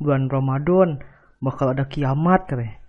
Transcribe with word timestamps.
bulan 0.00 0.32
Ramadan 0.32 1.04
bakal 1.44 1.76
ada 1.76 1.84
kiamat 1.84 2.48
katanya 2.48 2.80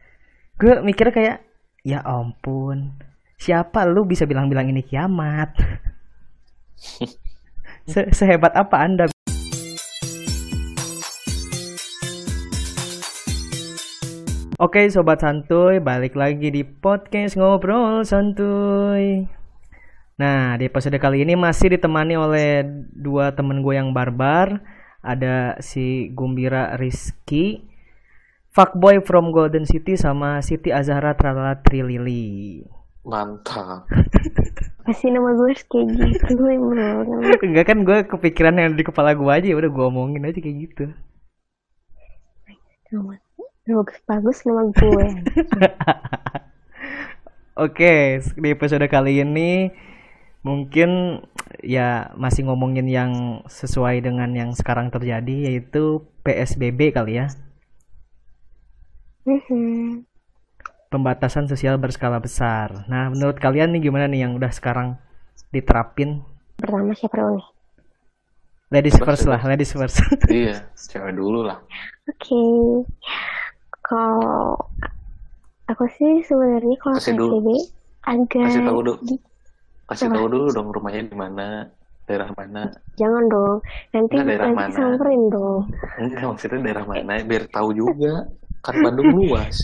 gue 0.56 0.79
mikirnya 0.79 1.13
kayak 1.13 1.37
ya 1.83 1.99
ampun 2.07 2.95
siapa 3.35 3.83
lu 3.83 4.07
bisa 4.07 4.23
bilang-bilang 4.23 4.71
ini 4.71 4.79
kiamat 4.79 5.51
Se- 7.92 8.16
sehebat 8.16 8.55
apa 8.55 8.79
anda 8.79 9.05
Oke 14.62 14.86
sobat 14.93 15.25
santuy, 15.25 15.82
balik 15.82 16.14
lagi 16.14 16.54
di 16.54 16.62
podcast 16.62 17.34
ngobrol 17.34 18.05
santuy. 18.05 19.25
Nah 20.21 20.54
di 20.62 20.70
episode 20.70 21.02
kali 21.02 21.25
ini 21.25 21.34
masih 21.34 21.73
ditemani 21.73 22.14
oleh 22.14 22.62
dua 22.93 23.34
temen 23.34 23.66
gue 23.66 23.73
yang 23.73 23.89
barbar. 23.89 24.62
Ada 25.02 25.57
si 25.65 26.13
Gumbira 26.13 26.77
Rizky, 26.77 27.65
fuckboy 28.54 29.01
from 29.01 29.33
Golden 29.33 29.65
City 29.65 29.97
sama 29.97 30.39
Siti 30.46 30.69
Azhara 30.69 31.18
Tralala 31.18 31.57
Trilili. 31.65 32.62
Mantap. 33.02 33.90
Pasti 34.86 35.10
nama 35.14 35.34
gue 35.34 35.54
harus 35.54 35.66
kayak 35.70 35.88
gitu 35.94 36.41
bro 36.41 37.05
Enggak 37.41 37.66
kan 37.70 37.86
gue 37.86 37.98
kepikiran 38.05 38.58
yang 38.58 38.74
di 38.77 38.86
kepala 38.86 39.14
gue 39.14 39.30
aja, 39.30 39.48
ya 39.50 39.58
udah 39.58 39.70
gue 39.70 39.86
omongin 39.86 40.26
aja 40.26 40.38
kayak 40.41 40.58
gitu. 40.70 40.86
Nama 42.91 43.16
bagus-bagus 43.72 44.44
nama 44.44 44.68
gue 44.74 45.05
Oke, 47.62 48.20
di 48.20 48.49
episode 48.52 48.84
kali 48.90 49.22
ini 49.22 49.70
mungkin 50.41 51.22
ya 51.62 52.09
masih 52.18 52.49
ngomongin 52.49 52.90
yang 52.90 53.12
sesuai 53.45 54.02
dengan 54.02 54.34
yang 54.34 54.52
sekarang 54.58 54.90
terjadi 54.90 55.52
yaitu 55.52 56.02
PSBB 56.26 56.94
kali 56.94 57.22
ya. 57.22 57.30
Mhm. 59.26 60.05
Pembatasan 60.91 61.48
sosial 61.48 61.79
berskala 61.79 62.20
besar. 62.20 62.84
Nah, 62.91 63.07
menurut 63.13 63.40
kalian 63.40 63.71
nih 63.71 63.88
gimana 63.88 64.11
nih 64.11 64.27
yang 64.27 64.35
udah 64.35 64.51
sekarang 64.51 64.99
diterapin? 65.53 66.25
Pertama 66.59 66.91
siapa 66.91 67.16
dulu 67.16 67.39
nih? 67.39 67.47
Ladies 68.71 68.97
first 68.99 69.27
lah, 69.27 69.39
ladies 69.44 69.71
first. 69.71 69.99
iya, 70.31 70.67
cewek 70.75 71.16
dulu 71.16 71.44
lah. 71.44 71.59
Oke 72.07 72.39
Kalau 73.83 74.55
Aku 75.71 75.88
sih 75.95 76.19
sebenarnya 76.27 76.75
kalau. 76.83 76.99
PSBB 76.99 77.47
agak 78.03 78.44
Kasih 78.44 78.63
tahu 78.67 78.79
dulu. 78.83 78.99
Kasih 79.92 80.08
tahu 80.08 80.28
dulu 80.31 80.47
dong 80.56 80.72
rumahnya 80.72 81.03
di 81.03 81.16
mana, 81.20 81.67
daerah 82.08 82.31
mana. 82.31 82.64
Jangan 82.95 83.23
dong 83.28 83.59
Nanti 83.92 84.16
Enggak, 84.16 84.28
daerah 84.31 84.45
nanti 84.47 84.59
mana? 84.64 84.75
samperin 84.75 85.23
dong 85.28 85.61
Enggak, 86.00 86.23
maksudnya 86.31 86.58
daerah 86.64 86.86
mana, 86.88 87.14
biar 87.22 87.44
tahu 87.52 87.70
juga. 87.75 88.14
Kan 88.64 88.75
Bandung 88.80 89.12
luas. 89.12 89.58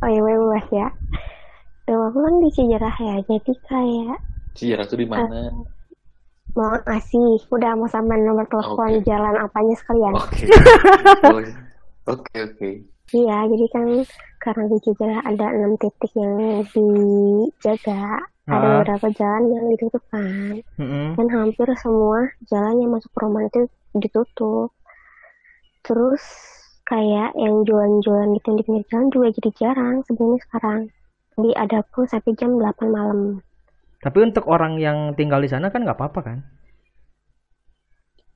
Oh 0.00 0.08
iya 0.08 0.20
bebas 0.22 0.66
ya 0.70 0.88
Rumah 1.86 2.06
aku 2.10 2.18
kan 2.18 2.34
di 2.38 2.48
Cijerah 2.50 2.96
ya 2.98 3.14
Jadi 3.26 3.52
kayak 3.66 4.18
Cijarah 4.54 4.86
tuh 4.86 4.98
di 4.98 5.06
mana? 5.10 5.50
Mau 6.54 6.70
ngasih 6.86 7.46
Udah 7.50 7.74
mau 7.74 7.90
sampai 7.90 8.22
nomor 8.22 8.46
telepon 8.46 9.00
Oke. 9.00 9.04
Jalan 9.04 9.34
apanya 9.36 9.74
sekalian 9.74 10.12
Oke. 10.14 10.46
Boleh. 11.24 11.52
Oke, 12.06 12.38
oke. 12.38 12.70
Iya, 13.10 13.36
jadi 13.50 13.66
kan 13.74 13.86
karena 14.38 14.64
di 14.70 14.78
Cijerah 14.78 15.26
ada 15.26 15.46
enam 15.50 15.74
titik 15.74 16.14
yang 16.14 16.38
dijaga, 16.70 18.22
ada 18.46 18.66
beberapa 18.78 19.06
jalan 19.18 19.42
yang 19.50 19.66
ditutup 19.74 20.02
kan, 20.12 20.62
Mm-mm. 20.78 21.18
dan 21.18 21.26
hampir 21.34 21.68
semua 21.82 22.30
jalan 22.46 22.74
yang 22.82 22.90
masuk 22.94 23.10
ke 23.10 23.18
rumah 23.24 23.42
itu 23.48 23.60
ditutup. 23.98 24.70
Terus 25.86 26.22
kayak 26.86 27.34
yang 27.34 27.66
jualan-jualan 27.66 28.30
gitu 28.38 28.48
di 28.54 28.62
pinggir 28.62 28.84
jalan 28.90 29.08
juga 29.10 29.28
jadi 29.34 29.50
jarang 29.58 29.96
sebenarnya 30.06 30.40
sekarang. 30.46 30.80
Jadi 31.36 31.50
ada 31.58 31.78
pun 31.92 32.04
sampai 32.08 32.32
jam 32.38 32.50
8 32.56 32.88
malam. 32.94 33.20
Tapi 34.00 34.18
untuk 34.22 34.44
orang 34.46 34.78
yang 34.78 34.98
tinggal 35.18 35.42
di 35.42 35.50
sana 35.50 35.66
kan 35.72 35.82
nggak 35.82 35.98
apa-apa 35.98 36.20
kan? 36.22 36.38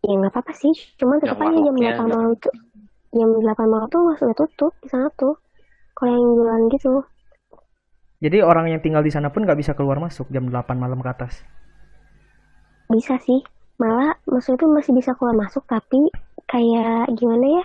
Ya 0.00 0.12
nggak 0.16 0.32
apa-apa 0.32 0.52
sih, 0.56 0.74
cuma 0.98 1.20
tetap 1.20 1.36
Yang 1.38 1.44
aja 1.44 1.60
jam 1.60 1.76
warungnya 1.76 1.90
8 1.92 2.06
nggak- 2.08 2.16
malam 2.16 2.32
tuh, 2.40 2.54
jam 3.14 3.28
8 3.44 3.66
malam 3.68 3.88
tuh 3.92 4.02
sudah 4.18 4.36
tutup 4.40 4.72
di 4.82 4.88
sana 4.88 5.08
tuh. 5.20 5.34
Kalau 5.96 6.10
yang 6.16 6.26
jualan 6.38 6.62
gitu, 6.74 6.92
Jadi 8.20 8.44
orang 8.44 8.68
yang 8.68 8.80
tinggal 8.84 9.00
di 9.00 9.08
sana 9.08 9.32
pun 9.32 9.48
nggak 9.48 9.56
bisa 9.56 9.72
keluar 9.72 9.96
masuk 9.96 10.28
jam 10.28 10.44
8 10.44 10.76
malam 10.76 11.00
ke 11.00 11.08
atas. 11.08 11.40
Bisa 12.92 13.16
sih, 13.24 13.40
malah 13.80 14.12
maksudnya 14.28 14.60
tuh 14.60 14.70
masih 14.76 14.92
bisa 14.92 15.16
keluar 15.16 15.32
masuk 15.32 15.64
tapi 15.64 16.12
kayak 16.44 17.08
gimana 17.16 17.60
ya? 17.60 17.64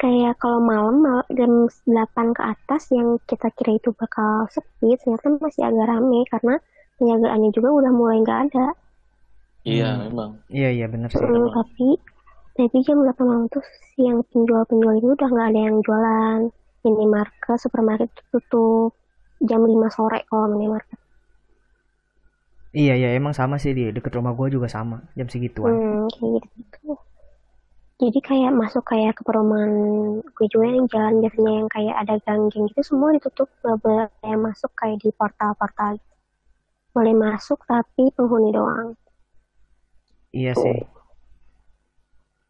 Kayak 0.00 0.40
kalau 0.40 0.64
malam 0.64 0.96
mal- 1.04 1.28
jam 1.36 1.68
8 1.84 2.32
ke 2.32 2.42
atas 2.42 2.88
yang 2.88 3.20
kita 3.28 3.52
kira 3.52 3.76
itu 3.76 3.92
bakal 3.92 4.48
sepi, 4.48 4.96
ternyata 4.96 5.28
masih 5.38 5.62
agak 5.68 5.86
rame 5.92 6.20
karena 6.32 6.54
penjagaannya 6.96 7.50
juga 7.52 7.68
udah 7.70 7.92
mulai 7.92 8.16
nggak 8.24 8.40
ada. 8.48 8.66
Iya, 9.62 9.88
Hmm. 9.94 10.00
memang. 10.08 10.30
Iya 10.48 10.68
iya 10.72 10.86
benar 10.88 11.08
sih. 11.12 11.20
Mm, 11.20 11.28
Betul. 11.28 11.52
tapi 11.52 11.88
tapi 12.52 12.76
jam 12.84 12.98
8 13.04 13.24
malam 13.28 13.44
tuh 13.52 13.64
yang 14.00 14.24
penjual-penjual 14.32 14.94
itu 14.98 15.08
udah 15.12 15.28
nggak 15.28 15.48
ada 15.52 15.60
yang 15.68 15.76
jualan. 15.84 16.40
Minimarket, 16.82 17.58
supermarket 17.62 18.08
tuh 18.16 18.24
tutup 18.40 18.90
jam 19.42 19.60
5 19.62 19.88
sore 19.90 20.22
kalau 20.30 20.46
minimarket. 20.50 20.98
Iya 22.72 22.96
iya 22.96 23.08
emang 23.12 23.36
sama 23.36 23.60
sih 23.60 23.76
di 23.76 23.92
deket 23.92 24.16
rumah 24.16 24.32
gue 24.32 24.48
juga 24.48 24.64
sama 24.64 25.04
jam 25.12 25.28
segituan. 25.28 25.76
Hmm, 25.76 26.08
kayak 26.08 26.40
gitu. 26.56 26.96
Jadi 28.02 28.18
kayak 28.18 28.50
masuk 28.56 28.82
kayak 28.82 29.14
ke 29.14 29.22
perumahan 29.22 29.70
gue 30.24 30.46
juga 30.48 30.66
yang 30.66 30.88
jalan 30.88 31.20
biasanya 31.20 31.52
yang 31.62 31.68
kayak 31.70 31.94
ada 32.00 32.14
gang-gang 32.24 32.64
gitu 32.72 32.82
semua 32.82 33.12
ditutup 33.12 33.46
nggak 33.62 33.78
boleh 33.78 34.06
kayak 34.24 34.40
masuk 34.40 34.70
kayak 34.74 34.96
di 35.04 35.12
portal-portal. 35.12 36.00
Boleh 36.96 37.14
masuk 37.14 37.60
tapi 37.68 38.08
penghuni 38.16 38.50
doang. 38.50 38.96
Iya 40.32 40.56
sih. 40.56 40.80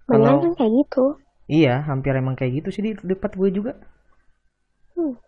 Benar 0.06 0.38
Kalau- 0.38 0.42
kan 0.46 0.52
kayak 0.54 0.72
gitu. 0.86 1.04
Iya 1.50 1.82
hampir 1.82 2.14
emang 2.14 2.38
kayak 2.38 2.62
gitu 2.62 2.68
sih 2.70 2.82
di 2.86 2.90
dekat 2.94 3.34
gue 3.34 3.50
juga. 3.50 3.72
Hmm. 4.94 5.18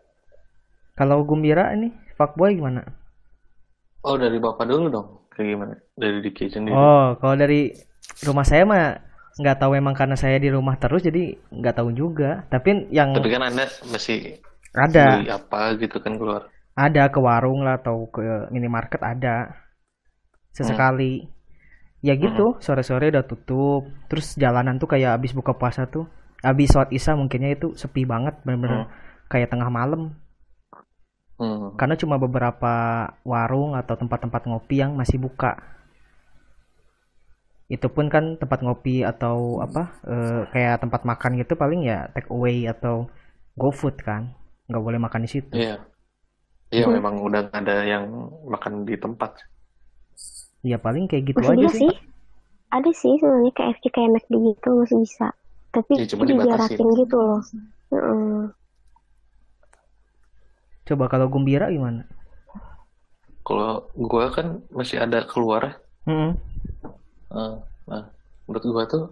Kalau 0.95 1.27
Gumbira 1.27 1.75
ini 1.75 1.91
fuckboy 2.15 2.55
gimana? 2.55 2.83
Oh, 4.05 4.15
dari 4.15 4.37
Bapak 4.39 4.69
dulu 4.69 4.87
dong. 4.93 5.09
Kayak 5.33 5.47
gimana? 5.57 5.75
Dari 5.99 6.19
Diki 6.23 6.47
sendiri. 6.47 6.75
Oh 6.75 7.19
kalau 7.19 7.35
dari 7.35 7.75
rumah 8.23 8.47
saya 8.47 8.63
mah 8.63 8.85
nggak 9.35 9.59
tahu 9.59 9.75
emang 9.75 9.95
karena 9.99 10.15
saya 10.15 10.39
di 10.39 10.47
rumah 10.47 10.79
terus 10.79 11.03
jadi 11.03 11.35
nggak 11.51 11.75
tahu 11.75 11.91
juga. 11.91 12.47
Tapi 12.47 12.87
yang 12.95 13.11
Tapi 13.11 13.29
kan 13.33 13.43
Anda 13.43 13.67
masih 13.91 14.39
ada 14.75 15.19
beli 15.19 15.31
apa 15.31 15.75
gitu 15.79 15.99
kan 15.99 16.15
keluar. 16.19 16.47
ada 16.75 17.07
ke 17.07 17.19
warung 17.23 17.63
lah 17.63 17.79
atau 17.79 18.11
ke 18.11 18.23
minimarket 18.51 18.99
ada 18.99 19.55
sesekali 20.51 21.23
ya 22.03 22.15
gitu 22.19 22.59
sore-sore 22.59 23.15
udah 23.15 23.23
tutup 23.27 23.87
terus 24.11 24.35
jalanan 24.35 24.83
tuh 24.83 24.91
kayak 24.91 25.15
abis 25.19 25.33
buka 25.35 25.55
puasa 25.55 25.87
tuh 25.87 26.11
abis 26.43 26.75
sholat 26.75 26.91
isya 26.91 27.15
mungkinnya 27.15 27.55
itu 27.55 27.79
sepi 27.79 28.03
banget 28.05 28.35
bener-bener 28.43 28.91
kayak 29.31 29.55
tengah 29.55 29.71
malam 29.71 30.19
Hmm. 31.39 31.75
karena 31.79 31.95
cuma 31.99 32.17
beberapa 32.25 32.75
warung 33.27 33.75
atau 33.81 33.95
tempat-tempat 34.01 34.43
ngopi 34.49 34.75
yang 34.83 34.93
masih 35.01 35.19
buka 35.19 35.53
itu 37.75 37.87
pun 37.95 38.07
kan 38.13 38.25
tempat 38.41 38.61
ngopi 38.65 39.01
atau 39.13 39.37
apa 39.67 39.83
eh, 40.05 40.41
kayak 40.53 40.75
tempat 40.85 41.01
makan 41.11 41.33
gitu 41.41 41.53
paling 41.63 41.81
ya 41.91 41.99
take 42.13 42.29
away 42.29 42.69
atau 42.69 43.09
GoFood 43.61 43.97
kan 44.05 44.23
nggak 44.69 44.85
boleh 44.85 44.99
makan 45.01 45.25
di 45.25 45.31
situ 45.35 45.57
Iya. 45.57 45.77
Iya, 46.75 46.85
Hmm. 46.91 46.95
memang 46.99 47.15
udah 47.27 47.41
nggak 47.49 47.61
ada 47.65 47.77
yang 47.87 48.05
makan 48.53 48.83
di 48.89 48.95
tempat. 48.99 49.31
ya 50.65 50.77
paling 50.81 51.05
kayak 51.11 51.25
gitu 51.31 51.45
Masih 51.45 51.53
aja 51.55 51.69
sih 51.71 51.81
sih. 51.87 51.93
Ada 52.75 52.91
sih 53.01 53.13
sebenarnya 53.23 53.53
KFC 53.55 53.85
kayak 53.95 54.11
McD 54.15 54.35
gitu 54.51 54.69
masih 54.83 54.97
bisa. 55.05 55.27
Tapi 55.75 55.93
Ya, 55.95 56.05
cuma 56.11 56.23
dijarakin 56.27 56.87
dibatasin. 56.87 56.87
gitu 56.99 57.17
loh. 57.19 57.41
Heeh. 57.95 58.41
Coba 60.85 61.05
kalau 61.09 61.27
Gumbira 61.29 61.69
gimana 61.69 62.05
Kalau 63.41 63.85
gua 63.93 64.33
kan 64.33 64.57
masih 64.73 65.05
ada 65.05 65.21
keluar. 65.29 65.77
Mm-mm. 66.09 66.33
Eh, 67.29 67.55
Nah, 67.85 68.01
menurut 68.49 68.65
gua 68.65 68.85
tuh 68.89 69.05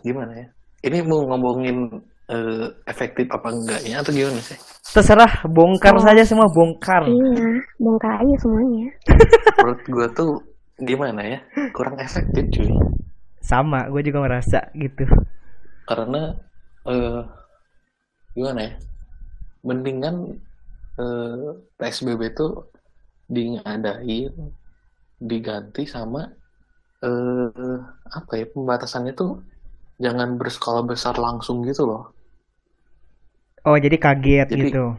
gimana 0.00 0.30
ya? 0.30 0.46
Ini 0.86 1.02
mau 1.02 1.26
ngomongin 1.26 1.90
eh, 2.30 2.70
efektif 2.86 3.26
apa 3.34 3.50
enggaknya 3.50 3.98
atau 3.98 4.14
gimana 4.14 4.38
sih? 4.38 4.54
Terserah, 4.94 5.42
bongkar 5.50 5.98
Oh. 5.98 6.02
saja 6.02 6.22
semua 6.22 6.46
bongkar. 6.46 7.02
Iya, 7.10 7.58
bongkar 7.82 8.22
aja 8.22 8.34
semuanya. 8.38 8.86
Menurut 9.58 9.82
gua 9.90 10.06
tuh 10.14 10.30
gimana 10.78 11.22
ya? 11.26 11.38
Kurang 11.74 11.98
efektif 11.98 12.46
cuy. 12.54 12.70
Sama, 13.42 13.90
gue 13.90 14.06
juga 14.06 14.22
merasa 14.22 14.62
gitu. 14.72 15.02
Karena 15.82 16.30
eh 16.86 17.20
gimana 18.32 18.70
ya? 18.70 18.74
Mendingan 19.66 20.38
eh, 20.98 21.48
PSBB 21.78 22.22
tuh 22.32 22.68
diadain 23.28 24.32
diganti 25.22 25.86
sama 25.86 26.26
eh 27.02 27.78
apa 28.10 28.32
ya 28.36 28.46
pembatasannya 28.50 29.14
tuh 29.14 29.42
jangan 30.02 30.34
berskala 30.38 30.82
besar 30.82 31.14
langsung 31.16 31.62
gitu 31.62 31.86
loh. 31.86 32.10
Oh, 33.62 33.78
jadi 33.78 33.94
kaget 33.94 34.48
Jadi- 34.50 34.70
gitu. 34.74 34.98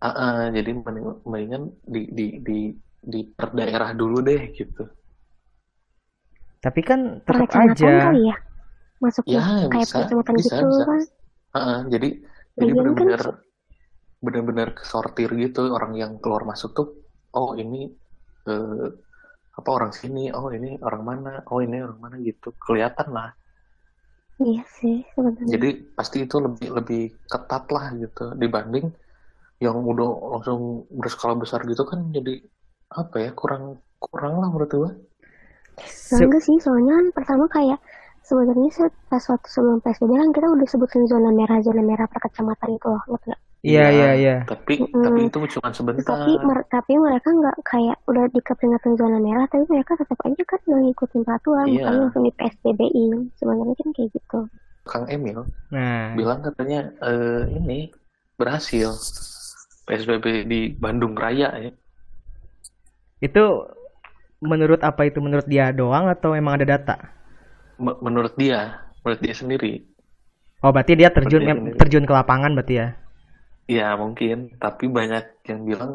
Ah, 0.00 0.08
ah, 0.16 0.40
jadi 0.48 0.72
mending- 0.72 1.20
mendingan 1.28 1.62
di 1.84 2.08
di 2.08 2.26
di 2.40 2.58
di 3.04 3.20
per 3.36 3.52
daerah 3.52 3.92
dulu 3.92 4.24
deh 4.24 4.48
gitu. 4.56 4.88
Tapi 6.60 6.80
kan 6.80 7.20
tetap 7.24 7.48
aja. 7.52 8.08
kali 8.08 8.28
ya 8.28 8.36
masuknya 9.00 9.32
Ya, 9.40 9.44
kayak 9.68 9.84
bisa, 9.88 9.96
kecamatan 10.04 10.34
bisa, 10.36 10.54
gitu 10.56 10.66
bisa. 10.68 10.84
kan 10.84 11.00
Ah, 11.50 11.58
ah, 11.60 11.78
jadi 11.88 12.08
jadi 12.56 12.72
Lagian 12.72 12.94
kan 12.96 13.08
benar-benar 14.24 14.68
sortir 14.92 15.28
gitu 15.42 15.60
orang 15.76 15.92
yang 16.02 16.12
keluar 16.22 16.42
masuk 16.50 16.70
tuh. 16.78 16.86
Oh 17.38 17.50
ini 17.62 17.76
eh, 18.50 18.86
apa 19.58 19.70
orang 19.78 19.92
sini? 20.00 20.20
Oh 20.38 20.48
ini 20.56 20.68
orang 20.88 21.02
mana? 21.10 21.30
Oh 21.52 21.60
ini 21.66 21.76
orang 21.86 22.00
mana 22.04 22.16
gitu. 22.28 22.48
Kelihatan 22.64 23.08
lah. 23.16 23.28
iya 24.46 24.62
sih 24.76 24.96
sebenarnya 25.12 25.54
Jadi 25.54 25.68
pasti 25.96 26.16
itu 26.24 26.36
lebih 26.46 26.68
lebih 26.78 27.00
ketat 27.32 27.62
lah 27.74 27.84
gitu 28.02 28.20
dibanding 28.42 28.86
yang 29.64 29.76
udah 29.92 30.08
langsung 30.32 30.60
berskala 31.00 31.34
besar 31.42 31.60
gitu 31.70 31.82
kan 31.90 32.00
jadi 32.16 32.32
apa 33.00 33.16
ya 33.24 33.30
kurang 33.40 33.64
kurang 34.04 34.34
lah 34.42 34.48
menurut 34.52 34.70
gue. 34.80 34.90
Se- 36.14 36.24
enggak 36.24 36.42
sih 36.46 36.56
soalnya 36.64 36.92
kan 36.98 37.06
pertama 37.16 37.44
kayak 37.56 37.78
sebenarnya 38.28 38.68
se- 38.78 38.96
pas 39.10 39.24
waktu 39.32 39.48
sebelum 39.54 39.78
PSBB 39.84 40.12
kan 40.22 40.30
kita 40.36 40.46
udah 40.54 40.66
sebutin 40.72 41.04
zona 41.12 41.30
merah 41.38 41.58
zona 41.66 41.82
merah 41.90 42.06
per 42.12 42.20
kecamatan 42.26 42.70
itu 42.76 42.86
loh 42.92 43.02
nggak? 43.10 43.38
Iya, 43.60 43.84
iya, 43.92 44.10
iya. 44.16 44.36
Tapi 44.48 44.74
Mm-mm. 44.80 45.04
tapi 45.04 45.20
itu 45.28 45.38
cuma 45.58 45.68
sebentar. 45.76 46.16
tapi 46.16 46.32
mer- 46.40 46.66
tapi 46.72 46.92
mereka 46.96 47.28
nggak 47.28 47.56
kayak 47.66 47.96
udah 48.08 48.24
dikeperingatin 48.32 48.94
zona 48.96 49.18
merah 49.20 49.44
tapi 49.52 49.64
mereka 49.68 49.92
tetap 50.00 50.16
aja 50.24 50.42
kan 50.48 50.58
nggak 50.64 50.80
ngikutin 50.86 51.20
peraturan 51.28 51.66
Iya. 51.68 51.76
makanya 51.84 52.00
langsung 52.08 52.22
di 52.24 52.32
PSBB-in 52.32 53.12
sebenarnya 53.36 53.74
kan 53.76 53.88
kayak 53.92 54.08
gitu 54.16 54.38
Kang 54.88 55.06
Emil 55.12 55.44
Nah, 55.70 56.16
bilang 56.16 56.40
katanya 56.40 56.80
eh, 57.04 57.42
ini 57.52 57.78
berhasil 58.40 58.96
PSBB 59.84 60.26
di 60.48 60.60
Bandung 60.72 61.12
Raya 61.12 61.52
ya. 61.60 61.70
itu 63.20 63.44
menurut 64.40 64.80
apa 64.80 65.04
itu 65.04 65.20
menurut 65.20 65.44
dia 65.44 65.68
doang 65.70 66.08
atau 66.08 66.32
emang 66.32 66.56
ada 66.56 66.66
data? 66.76 66.96
M- 67.80 67.98
menurut 68.04 68.34
dia, 68.40 68.80
menurut 69.04 69.20
dia 69.20 69.34
sendiri. 69.36 69.72
Oh, 70.64 70.72
berarti 70.72 70.92
dia 70.96 71.08
terjun 71.12 71.44
sendiri. 71.44 71.76
terjun 71.76 72.04
ke 72.08 72.12
lapangan 72.12 72.52
berarti 72.56 72.74
ya. 72.80 72.88
Ya 73.68 73.84
mungkin, 74.02 74.36
tapi 74.62 74.84
banyak 74.90 75.24
yang 75.48 75.60
bilang 75.68 75.92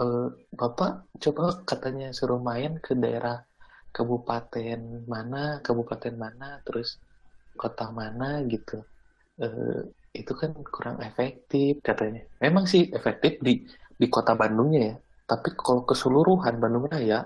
eh, 0.00 0.22
Bapak 0.60 0.90
coba 1.24 1.42
katanya 1.70 2.06
suruh 2.18 2.40
main 2.50 2.72
ke 2.86 2.92
daerah 3.04 3.36
kabupaten 3.96 4.80
mana, 5.14 5.38
kabupaten 5.66 6.14
mana, 6.24 6.46
terus 6.66 6.88
kota 7.60 7.84
mana 8.00 8.26
gitu. 8.52 8.74
Eh, 9.42 9.78
itu 10.20 10.32
kan 10.40 10.52
kurang 10.74 10.98
efektif 11.08 11.72
katanya. 11.88 12.20
Memang 12.44 12.64
sih 12.72 12.82
efektif 12.98 13.32
di 13.46 13.52
di 14.02 14.06
kota 14.14 14.32
Bandungnya 14.40 14.80
ya, 14.90 14.94
tapi 15.30 15.48
kalau 15.64 15.82
keseluruhan 15.90 16.56
Bandung 16.62 16.86
Raya 16.92 17.16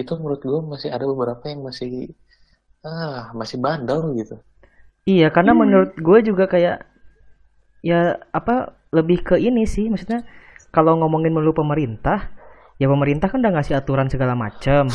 itu 0.00 0.12
menurut 0.20 0.40
gue 0.50 0.60
masih 0.74 0.90
ada 0.96 1.06
beberapa 1.12 1.44
yang 1.52 1.62
masih 1.68 1.90
ah 2.86 3.20
masih 3.40 3.58
bandel 3.64 4.00
gitu. 4.20 4.34
Iya, 5.08 5.28
karena 5.34 5.52
Hmm. 5.52 5.60
menurut 5.60 5.92
gue 6.06 6.18
juga 6.28 6.44
kayak 6.52 6.76
ya 7.82 8.18
apa 8.34 8.77
lebih 8.92 9.24
ke 9.24 9.36
ini 9.40 9.64
sih, 9.68 9.88
maksudnya 9.92 10.24
kalau 10.72 10.96
ngomongin 11.00 11.32
melulu 11.32 11.56
pemerintah, 11.64 12.32
ya 12.80 12.86
pemerintah 12.88 13.28
kan 13.32 13.40
udah 13.40 13.52
ngasih 13.60 13.74
aturan 13.76 14.08
segala 14.08 14.34
macam. 14.36 14.88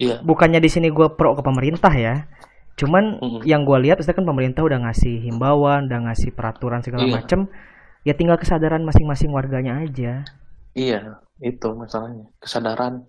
Iya. 0.00 0.20
Bukannya 0.24 0.58
di 0.58 0.70
sini 0.70 0.88
gue 0.90 1.06
pro 1.14 1.38
ke 1.38 1.42
pemerintah 1.44 1.92
ya, 1.94 2.26
cuman 2.74 3.22
Mm-mm. 3.22 3.40
yang 3.46 3.62
gue 3.62 3.78
lihat 3.86 4.02
kan 4.02 4.24
pemerintah 4.26 4.66
udah 4.66 4.78
ngasih 4.90 5.22
himbauan, 5.30 5.86
udah 5.86 6.00
ngasih 6.10 6.34
peraturan 6.34 6.82
segala 6.82 7.06
Iya. 7.06 7.14
macam. 7.22 7.40
Ya 8.04 8.12
tinggal 8.12 8.36
kesadaran 8.36 8.84
masing-masing 8.84 9.32
warganya 9.32 9.80
aja. 9.80 10.28
Iya, 10.76 11.22
itu 11.40 11.68
masalahnya. 11.72 12.28
Kesadaran. 12.42 13.06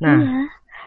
Nah, 0.00 0.18
Iya, 0.18 0.40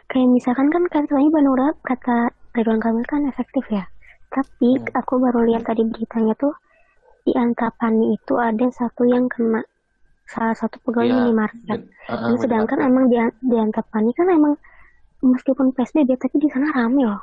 kayak 0.10 0.30
misalkan 0.34 0.68
kan 0.74 0.84
katanya 0.90 1.30
Bandung 1.30 1.56
Raya 1.56 1.74
kata 1.86 2.34
Ridwan 2.56 2.82
Kamil 2.82 3.06
kan 3.06 3.28
efektif 3.30 3.64
ya. 3.70 3.86
Tapi 4.34 4.80
Hmm. 4.82 4.90
aku 4.96 5.22
baru 5.22 5.46
lihat 5.48 5.68
tadi 5.70 5.86
beritanya 5.86 6.34
tuh 6.36 6.56
di 7.26 7.32
Antapani 7.34 8.16
itu 8.16 8.34
ada 8.38 8.68
satu 8.72 9.04
yang 9.06 9.26
kena 9.28 9.62
salah 10.26 10.56
satu 10.58 10.78
pegawai 10.86 11.10
Iya, 11.10 11.16
minimarket. 11.20 11.80
Uh-uh, 12.08 12.18
Dan 12.28 12.36
sedangkan 12.42 12.80
minimarket. 12.80 12.90
emang 12.90 13.06
di, 13.10 13.18
di 13.42 14.14
kan 14.14 14.28
emang 14.30 14.54
meskipun 15.22 15.68
PSBB 15.74 16.10
tapi 16.18 16.36
di 16.38 16.50
sana 16.50 16.70
rame 16.72 17.04
loh. 17.06 17.22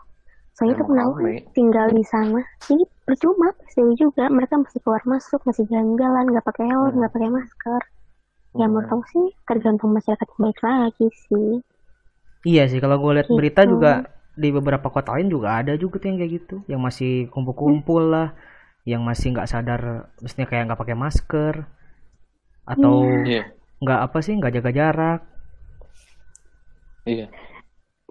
Soalnya 0.54 0.76
Emang 0.76 0.86
temen 0.86 0.98
aku 1.00 1.12
kan 1.14 1.24
rame. 1.24 1.34
tinggal 1.56 1.86
di 1.90 2.04
sana. 2.04 2.40
Jadi 2.60 2.84
percuma 3.06 3.46
PSBB 3.56 3.90
juga. 3.96 4.24
Mereka 4.28 4.54
masih 4.60 4.80
keluar 4.82 5.02
masuk, 5.06 5.40
masih 5.46 5.64
jalan-jalan, 5.66 6.24
nggak 6.30 6.44
pakai 6.44 6.64
helm, 6.68 6.90
Hmm. 6.90 6.98
nggak 7.00 7.12
pakai 7.14 7.30
masker. 7.30 7.82
Ya 8.52 8.66
Hmm. 8.66 8.74
menurut 8.74 8.88
aku 8.90 9.04
sih 9.08 9.26
tergantung 9.48 9.90
masyarakat 9.90 10.26
yang 10.28 10.40
baik 10.42 10.60
lagi 10.60 11.06
sih. 11.26 11.50
iya 12.44 12.66
sih 12.66 12.82
kalau 12.82 12.98
gue 12.98 13.12
lihat 13.16 13.28
Gitu. 13.30 13.38
berita 13.38 13.62
juga 13.64 13.92
di 14.34 14.48
beberapa 14.50 14.88
kota 14.88 15.14
lain 15.14 15.28
juga 15.30 15.62
ada 15.62 15.72
juga 15.78 16.02
tuh 16.02 16.08
yang 16.10 16.18
kayak 16.18 16.32
gitu, 16.38 16.56
yang 16.66 16.80
masih 16.82 17.30
kumpul-kumpul 17.30 18.02
lah, 18.10 18.34
yang 18.82 19.02
masih 19.02 19.30
nggak 19.30 19.46
sadar, 19.46 20.10
maksudnya 20.18 20.46
kayak 20.46 20.64
nggak 20.66 20.80
pakai 20.80 20.96
masker 20.98 21.54
atau 22.62 23.06
Iya, 23.22 23.46
nggak 23.78 24.00
apa 24.06 24.18
sih 24.20 24.34
nggak 24.34 24.54
jaga 24.58 24.70
jarak. 24.70 25.20
iya. 27.04 27.26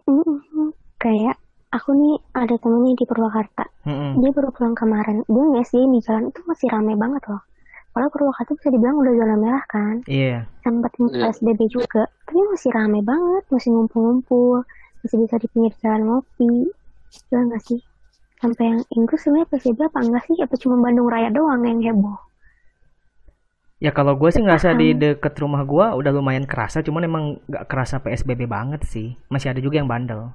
Mm-mm. 0.03 0.75
Kayak 0.97 1.39
aku 1.71 1.95
nih 1.95 2.15
ada 2.35 2.55
temennya 2.59 2.93
di 2.95 3.05
Purwakarta. 3.07 3.63
Mm-mm. 3.87 4.19
Dia 4.19 4.31
baru 4.31 4.49
pulang 4.51 4.75
kemarin. 4.75 5.23
Dia 5.25 5.43
nggak 5.47 5.67
sih 5.67 5.81
di 5.81 5.99
jalan 6.03 6.27
itu 6.27 6.39
masih 6.43 6.67
ramai 6.67 6.95
banget 6.95 7.23
loh. 7.27 7.41
Padahal 7.91 8.11
Purwakarta 8.11 8.51
bisa 8.55 8.69
dibilang 8.69 8.99
udah 8.99 9.13
zona 9.15 9.35
merah 9.35 9.63
kan. 9.67 9.95
Iya. 10.07 10.47
Sempat 10.63 10.91
Iya. 10.95 11.31
PSBB 11.31 11.61
juga. 11.67 12.03
Tapi 12.27 12.39
masih 12.47 12.71
ramai 12.71 13.01
banget. 13.01 13.43
Masih 13.47 13.69
ngumpul-ngumpul. 13.71 14.63
Masih 15.03 15.17
bisa 15.19 15.35
di 15.35 15.47
pinggir 15.51 15.73
jalan 15.79 16.01
ngopi. 16.07 16.71
Iya 17.31 17.39
nggak 17.47 17.63
sih? 17.63 17.79
Sampai 18.41 18.73
yang 18.73 18.81
Inggris 18.97 19.21
sebenarnya 19.21 19.53
PSBB 19.53 19.79
apa 19.85 19.99
enggak 20.01 20.23
sih? 20.25 20.35
Apa 20.41 20.55
cuma 20.57 20.81
Bandung 20.81 21.05
Raya 21.05 21.29
doang 21.29 21.61
yang 21.61 21.77
heboh? 21.77 22.17
Ya 23.81 23.93
kalau 23.93 24.17
gue 24.17 24.29
sih 24.33 24.41
ngerasa 24.41 24.77
di 24.77 24.93
deket 24.93 25.37
rumah 25.41 25.61
gue 25.65 25.85
udah 26.01 26.11
lumayan 26.13 26.45
kerasa, 26.45 26.85
cuman 26.85 27.05
emang 27.05 27.23
nggak 27.49 27.65
kerasa 27.69 28.01
PSBB 28.01 28.49
banget 28.49 28.81
sih. 28.85 29.17
Masih 29.29 29.53
ada 29.53 29.61
juga 29.61 29.77
yang 29.77 29.89
bandel. 29.89 30.33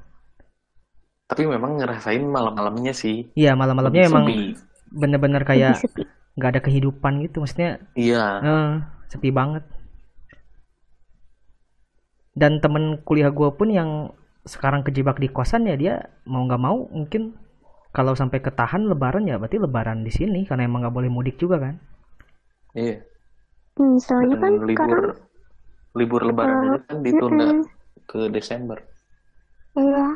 Tapi 1.26 1.46
memang 1.46 1.78
ngerasain 1.78 2.22
malam-malamnya 2.22 2.94
sih. 2.94 3.30
Iya 3.34 3.58
malam-malamnya 3.58 4.06
emang 4.06 4.26
bener-bener 4.90 5.42
kayak 5.42 5.82
nggak 6.38 6.50
ada 6.58 6.62
kehidupan 6.62 7.22
gitu, 7.26 7.42
maksudnya 7.42 7.82
Iya, 7.98 8.22
eh, 8.42 8.70
sepi 9.10 9.34
banget. 9.34 9.66
Dan 12.34 12.62
temen 12.62 13.02
kuliah 13.02 13.30
gue 13.34 13.50
pun 13.54 13.70
yang 13.70 14.14
sekarang 14.46 14.86
kejebak 14.86 15.18
di 15.18 15.26
kosan 15.26 15.66
ya 15.66 15.74
dia 15.74 15.94
mau 16.22 16.46
nggak 16.46 16.62
mau 16.62 16.86
mungkin 16.90 17.34
kalau 17.96 18.12
sampai 18.20 18.38
ketahan 18.46 18.82
lebaran 18.90 19.24
ya 19.30 19.36
berarti 19.40 19.58
lebaran 19.64 19.98
di 20.06 20.12
sini 20.18 20.40
karena 20.48 20.62
emang 20.68 20.80
nggak 20.84 20.96
boleh 20.98 21.10
mudik 21.16 21.36
juga 21.42 21.56
kan. 21.64 21.74
iya. 22.74 23.06
Hmm, 23.78 23.96
soalnya 24.06 24.36
kan 24.42 24.52
Dan 24.52 24.66
libur 24.68 25.00
sekarang 25.00 25.06
libur 25.98 26.22
lebaran 26.28 26.58
dulu 26.62 26.78
kan 26.86 26.96
ditunda 27.06 27.48
mm-mm. 27.48 27.60
ke 28.10 28.18
Desember. 28.34 28.78
Iya. 29.82 30.06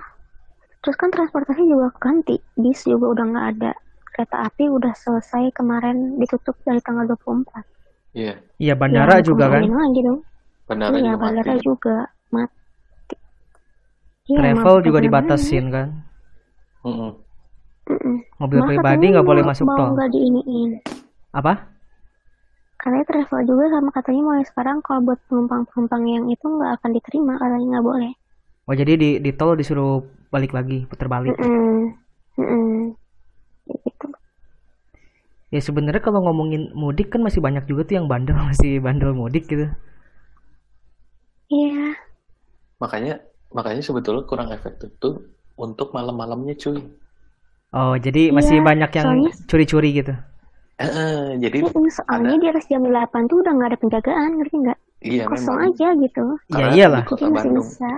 Terus 0.83 0.97
kan 1.01 1.11
transportasi 1.15 1.63
juga 1.73 1.89
ganti. 2.05 2.37
Bis 2.63 2.81
juga 2.93 3.07
udah 3.15 3.25
nggak 3.33 3.47
ada. 3.57 3.73
Kereta 4.13 4.37
api 4.49 4.65
udah 4.79 4.93
selesai 5.05 5.45
kemarin 5.59 5.97
ditutup 6.21 6.57
dari 6.67 6.81
tanggal 6.87 7.05
24. 7.11 7.65
Iya, 8.19 8.33
Iya 8.63 8.75
bandara 8.81 9.15
Ya, 9.15 9.25
juga 9.29 9.45
kan. 9.55 9.65
lagi 9.81 10.01
dong. 10.07 10.21
bandara 10.69 10.99
iya, 10.99 11.13
juga 11.13 11.19
bandara 11.23 11.55
mati. 11.55 11.69
juga 11.69 11.97
mati. 12.35 13.17
Iya, 14.31 14.41
Travel 14.41 14.77
juga 14.87 14.99
dibatasin 15.07 15.65
kan. 15.75 15.89
Mm-mm. 16.85 17.13
Mm-mm. 17.91 18.17
Mobil 18.41 18.61
Malah 18.61 18.69
pribadi 18.71 19.05
nggak 19.13 19.27
boleh 19.27 19.43
masuk 19.45 19.67
mau 19.67 19.77
tol. 19.77 19.91
nggak 19.95 20.11
diiniin. 20.15 20.71
Apa? 21.35 21.53
Katanya 22.81 23.05
travel 23.05 23.41
juga 23.45 23.65
sama 23.75 23.91
katanya 23.93 24.23
mulai 24.25 24.45
sekarang 24.49 24.81
kalau 24.81 25.01
buat 25.05 25.21
penumpang-penumpang 25.29 26.03
yang 26.09 26.25
itu 26.33 26.47
nggak 26.49 26.71
akan 26.81 26.91
diterima 26.97 27.33
katanya 27.37 27.67
nggak 27.77 27.87
boleh. 27.91 28.13
Oh 28.69 28.75
jadi 28.81 28.93
di 28.97 29.11
di 29.21 29.31
tol 29.37 29.53
disuruh 29.59 30.01
balik 30.31 30.53
lagi, 30.57 30.87
putar 30.89 31.11
balik. 31.11 31.35
Mm-mm. 31.37 31.93
Mm-mm. 32.41 32.95
Ya 33.69 33.77
gitu. 33.85 34.07
Ya 35.51 35.61
sebenarnya 35.61 36.03
kalau 36.07 36.23
ngomongin 36.25 36.71
mudik 36.73 37.11
kan 37.13 37.21
masih 37.27 37.43
banyak 37.43 37.67
juga 37.67 37.83
tuh 37.89 37.95
yang 38.01 38.07
bandel 38.09 38.39
masih 38.51 38.79
bandel 38.81 39.13
mudik 39.13 39.45
gitu. 39.51 39.67
Iya. 41.51 41.99
Makanya 42.83 43.13
makanya 43.57 43.83
sebetulnya 43.83 44.23
kurang 44.31 44.51
efektif 44.57 44.91
tuh 45.03 45.15
untuk 45.59 45.93
malam-malamnya 45.97 46.55
cuy. 46.63 46.79
Oh 47.71 47.95
jadi 47.95 48.31
masih 48.31 48.59
Iya, 48.59 48.67
banyak 48.67 48.91
yang 48.93 49.07
soalnya- 49.07 49.35
curi-curi 49.47 49.91
gitu. 49.95 50.15
Eh, 50.77 50.91
jadi 51.39 51.59
Mm, 51.61 51.87
Soalnya 51.89 52.37
di 52.37 52.47
atas 52.49 52.65
jam 52.67 52.83
8 52.83 53.23
tuh 53.27 53.39
udah 53.39 53.53
nggak 53.53 53.69
ada 53.69 53.79
penjagaan, 53.79 54.31
ngerti 54.35 54.57
nggak? 54.59 54.79
iya 55.03 55.25
Kosong 55.25 55.45
memang 55.55 55.71
aja 55.71 55.89
gitu. 55.95 56.25
Ya 56.47 56.55
Karena 56.57 56.75
iyalah. 56.75 57.01
di 57.01 57.07
kota 57.07 57.21
Jadi 57.21 57.31
masih 57.31 57.37
Bandung 57.47 57.69
bisa. 57.69 57.91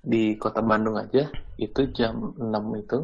di 0.00 0.22
kota 0.36 0.60
Bandung 0.60 0.96
aja 0.96 1.22
itu 1.56 1.80
jam 1.90 2.14
6 2.36 2.64
itu 2.76 2.98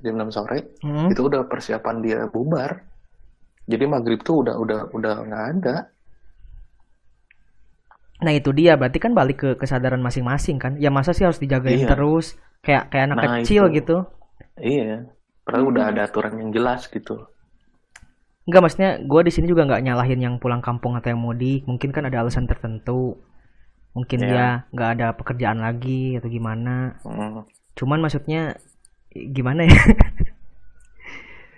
jam 0.00 0.12
6 0.14 0.30
sore 0.30 0.58
Hmm. 0.80 1.08
itu 1.08 1.20
udah 1.22 1.44
persiapan 1.44 1.96
dia 1.98 2.18
bubar 2.26 2.80
jadi 3.64 3.84
maghrib 3.84 4.18
tuh 4.20 4.40
udah 4.40 4.56
udah 4.56 4.80
udah 4.90 5.14
nggak 5.22 5.44
ada 5.54 5.76
Nah 8.20 8.32
itu 8.32 8.50
dia 8.50 8.74
berarti 8.74 8.98
kan 8.98 9.12
balik 9.12 9.38
ke 9.38 9.50
kesadaran 9.54 9.98
masing-masing 9.98 10.56
kan. 10.56 10.76
Ya 10.76 10.88
masa 10.88 11.10
sih 11.10 11.24
harus 11.24 11.38
dijagain 11.38 11.80
Iya. 11.80 11.88
terus 11.90 12.34
kayak 12.60 12.88
kayak 12.88 13.04
anak 13.06 13.16
Nah, 13.16 13.24
kecil 13.38 13.62
itu. 13.66 13.76
gitu. 13.78 13.96
iya 14.58 15.08
padahal 15.42 15.70
udah 15.72 15.84
ada 15.92 16.00
aturan 16.06 16.36
yang 16.38 16.50
jelas 16.50 16.86
gitu 16.88 17.26
Enggak 18.48 18.62
maksudnya 18.66 18.90
gue 18.98 19.20
di 19.22 19.30
sini 19.30 19.46
juga 19.46 19.62
nggak 19.62 19.84
nyalahin 19.84 20.20
yang 20.26 20.34
pulang 20.42 20.58
kampung 20.58 20.98
atau 20.98 21.12
yang 21.12 21.22
mudik. 21.22 21.62
Mungkin 21.70 21.94
kan 21.94 22.08
ada 22.08 22.18
alasan 22.24 22.50
tertentu. 22.50 23.14
Mungkin 23.94 24.18
Ya. 24.18 24.26
dia 24.26 24.46
nggak 24.74 24.90
ada 24.98 25.06
pekerjaan 25.14 25.62
lagi 25.62 26.18
atau 26.18 26.26
gimana. 26.26 26.98
Hmm. 27.06 27.46
Cuman 27.78 28.02
maksudnya 28.02 28.58
gimana 29.14 29.70
ya? 29.70 29.76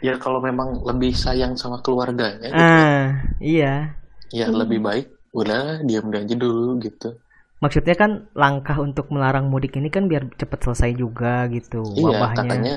ya 0.02 0.18
kalau 0.18 0.42
memang 0.42 0.82
lebih 0.82 1.14
sayang 1.14 1.54
sama 1.54 1.78
keluarganya 1.80 2.50
gitu, 2.50 2.58
ah 2.58 3.22
iya. 3.38 3.94
ya 4.34 4.50
lebih 4.50 4.82
baik 4.82 5.06
udah 5.32 5.80
diam 5.86 6.10
aja 6.12 6.34
dulu 6.34 6.76
gitu 6.82 7.14
Maksudnya 7.62 7.94
kan 7.94 8.26
langkah 8.34 8.74
untuk 8.82 9.06
melarang 9.14 9.46
mudik 9.46 9.78
ini 9.78 9.86
kan 9.86 10.10
biar 10.10 10.26
cepet 10.34 10.58
selesai 10.66 10.98
juga 10.98 11.46
gitu 11.46 11.86
iya 11.94 12.18
wabahnya. 12.18 12.36
katanya 12.42 12.74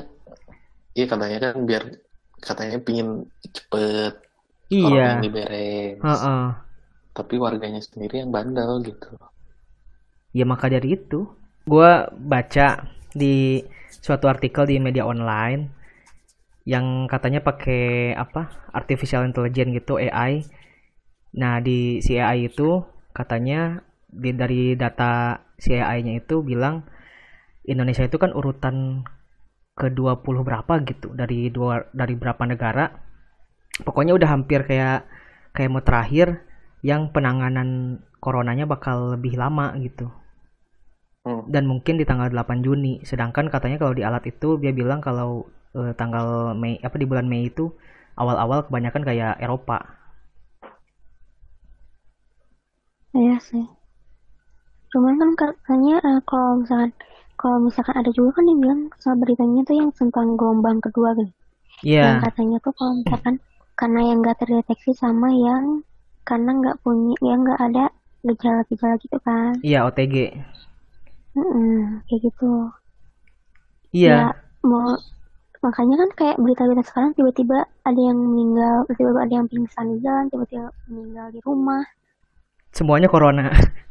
iya 0.97 1.05
katanya 1.11 1.37
kan 1.43 1.55
biar 1.69 1.83
katanya 2.47 2.77
pingin 2.85 3.07
cepet 3.55 4.13
Iya. 4.69 4.81
corona 4.81 5.09
ini 5.17 5.27
beres 5.35 6.01
Heeh. 6.03 6.55
tapi 7.17 7.35
warganya 7.45 7.81
sendiri 7.87 8.15
yang 8.21 8.31
bandel 8.35 8.71
gitu 8.89 9.09
Ya 10.35 10.43
maka 10.51 10.67
dari 10.67 10.99
itu, 10.99 11.19
gua 11.65 12.11
baca 12.33 12.67
di 13.15 13.63
suatu 14.03 14.25
artikel 14.27 14.63
di 14.67 14.75
media 14.77 15.07
online 15.07 15.61
yang 16.65 17.05
katanya 17.13 17.39
pakai 17.45 18.13
apa 18.17 18.49
artificial 18.73 19.23
intelligence 19.29 19.71
gitu 19.77 19.93
AI. 20.01 20.33
Nah 21.41 21.55
di 21.67 22.01
si 22.05 22.17
AI 22.19 22.49
itu 22.51 22.83
katanya 23.17 23.83
di, 24.09 24.31
dari 24.35 24.61
data 24.83 25.39
si 25.63 25.71
AI-nya 25.77 26.13
itu 26.21 26.41
bilang 26.45 26.75
Indonesia 27.65 28.05
itu 28.09 28.17
kan 28.23 28.31
urutan 28.39 29.05
ke 29.79 29.87
20 29.91 30.41
berapa 30.47 30.73
gitu 30.89 31.07
dari 31.21 31.39
dua 31.51 31.73
dari 31.91 32.15
berapa 32.21 32.43
negara. 32.47 32.85
Pokoknya 33.85 34.13
udah 34.17 34.29
hampir 34.35 34.59
kayak 34.69 34.99
kayak 35.55 35.71
mau 35.71 35.83
terakhir 35.83 36.27
yang 36.89 37.01
penanganan 37.15 37.99
coronanya 38.23 38.65
bakal 38.73 38.97
lebih 39.15 39.33
lama 39.41 39.75
gitu 39.85 40.07
Hmm. 41.25 41.41
dan 41.53 41.63
mungkin 41.71 41.95
di 41.99 42.05
tanggal 42.09 42.29
8 42.29 42.61
Juni. 42.65 42.93
Sedangkan 43.09 43.45
katanya 43.53 43.77
kalau 43.81 43.93
di 43.97 44.03
alat 44.05 44.23
itu 44.29 44.49
dia 44.61 44.71
bilang 44.79 45.01
kalau 45.01 45.49
eh, 45.79 45.93
tanggal 45.99 46.53
Mei 46.61 46.77
apa 46.87 46.95
di 47.01 47.05
bulan 47.09 47.25
Mei 47.31 47.49
itu 47.49 47.65
awal-awal 48.21 48.59
kebanyakan 48.69 49.03
kayak 49.09 49.33
Eropa. 49.41 49.77
Iya 53.17 53.37
sih. 53.47 53.65
Cuman 54.91 55.13
kan 55.21 55.31
katanya 55.41 55.95
eh, 56.09 56.19
kalau 56.29 56.51
misalkan 56.61 56.91
kalau 57.41 57.57
misalkan 57.67 57.95
ada 58.01 58.11
juga 58.17 58.29
kan 58.37 58.45
yang 58.49 58.59
bilang 58.63 58.81
sama 59.01 59.15
beritanya 59.23 59.61
tuh 59.69 59.75
yang 59.81 59.89
tentang 59.99 60.27
gelombang 60.39 60.77
kedua 60.85 61.09
gitu. 61.19 61.33
Yang 62.05 62.15
Iya, 62.15 62.25
katanya 62.25 62.57
tuh 62.65 62.73
kalau 62.79 62.93
misalkan 63.01 63.35
karena 63.79 63.99
yang 64.09 64.17
nggak 64.23 64.37
terdeteksi 64.41 64.91
sama 65.03 65.29
yang 65.47 65.65
karena 66.29 66.49
nggak 66.59 66.77
punya 66.83 67.15
yang 67.29 67.39
nggak 67.45 67.61
ada 67.67 67.85
gejala-gejala 68.27 68.95
gitu 69.03 69.17
kan. 69.27 69.53
iya 69.67 69.79
OTG. 69.87 70.15
Mm-mm, 71.37 72.01
kayak 72.07 72.19
gitu. 72.25 72.45
Iya, 73.93 74.15
Ya 74.15 74.27
mau 74.69 74.89
makanya 75.65 75.95
kan 76.01 76.09
kayak 76.19 76.37
berita-berita 76.43 76.83
sekarang 76.89 77.11
tiba-tiba 77.17 77.57
ada 77.89 78.01
yang 78.09 78.17
meninggal, 78.25 78.75
tiba-tiba 78.97 79.21
ada 79.25 79.33
yang 79.39 79.47
pingsan 79.51 79.85
di 79.93 79.97
jalan, 80.05 80.25
tiba-tiba 80.31 80.67
meninggal 80.89 81.27
di 81.35 81.39
rumah. 81.47 81.83
semuanya 82.75 83.07
corona. 83.09 83.49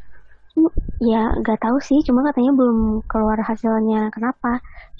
Ya, 1.10 1.16
nggak 1.40 1.58
tahu 1.64 1.76
sih, 1.88 1.98
cuma 2.06 2.20
katanya 2.26 2.50
belum 2.58 2.78
keluar 3.10 3.38
hasilnya 3.48 3.98
kenapa. 4.14 4.48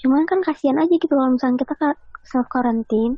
Cuman 0.01 0.21
kan 0.29 0.39
kasihan 0.45 0.77
aja 0.81 0.93
gitu 1.01 1.07
kalau 1.17 1.31
misalnya 1.35 1.57
kita 1.63 1.73
self 2.31 2.45
quarantine, 2.53 3.13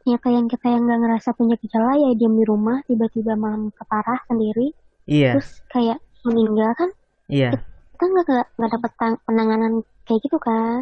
ternyata 0.00 0.28
yang 0.36 0.46
kita 0.52 0.66
yang 0.72 0.82
nggak 0.86 1.00
ngerasa 1.02 1.30
punya 1.38 1.54
gejala 1.62 1.92
ya 2.02 2.08
diam 2.18 2.34
di 2.40 2.44
rumah, 2.52 2.76
tiba-tiba 2.88 3.32
malam 3.44 3.62
keparah 3.78 4.20
sendiri, 4.30 4.66
Iya, 5.06 5.32
terus 5.32 5.48
kayak 5.72 5.98
meninggal 6.26 6.70
kan, 6.80 6.90
iya. 7.28 7.64
kita 7.92 8.04
nggak 8.12 8.26
nggak 8.56 8.70
dapat 8.74 8.92
tang- 9.00 9.20
penanganan 9.26 9.72
kayak 10.06 10.20
gitu 10.24 10.38
kan? 10.46 10.80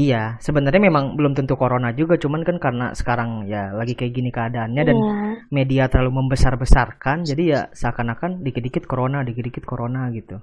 Iya, 0.00 0.40
sebenarnya 0.46 0.80
memang 0.88 1.04
belum 1.20 1.32
tentu 1.38 1.54
corona 1.62 1.88
juga, 2.00 2.14
cuman 2.22 2.42
kan 2.48 2.56
karena 2.64 2.86
sekarang 3.00 3.30
ya 3.52 3.62
lagi 3.78 3.92
kayak 3.98 4.12
gini 4.16 4.30
keadaannya 4.36 4.82
dan 4.88 4.98
Iya, 4.98 5.52
media 5.56 5.82
terlalu 5.92 6.12
membesar-besarkan, 6.24 7.16
jadi 7.30 7.42
ya 7.54 7.60
seakan-akan 7.80 8.30
dikit-dikit 8.44 8.84
corona, 8.88 9.18
dikit-dikit 9.28 9.64
corona 9.70 10.00
gitu. 10.16 10.36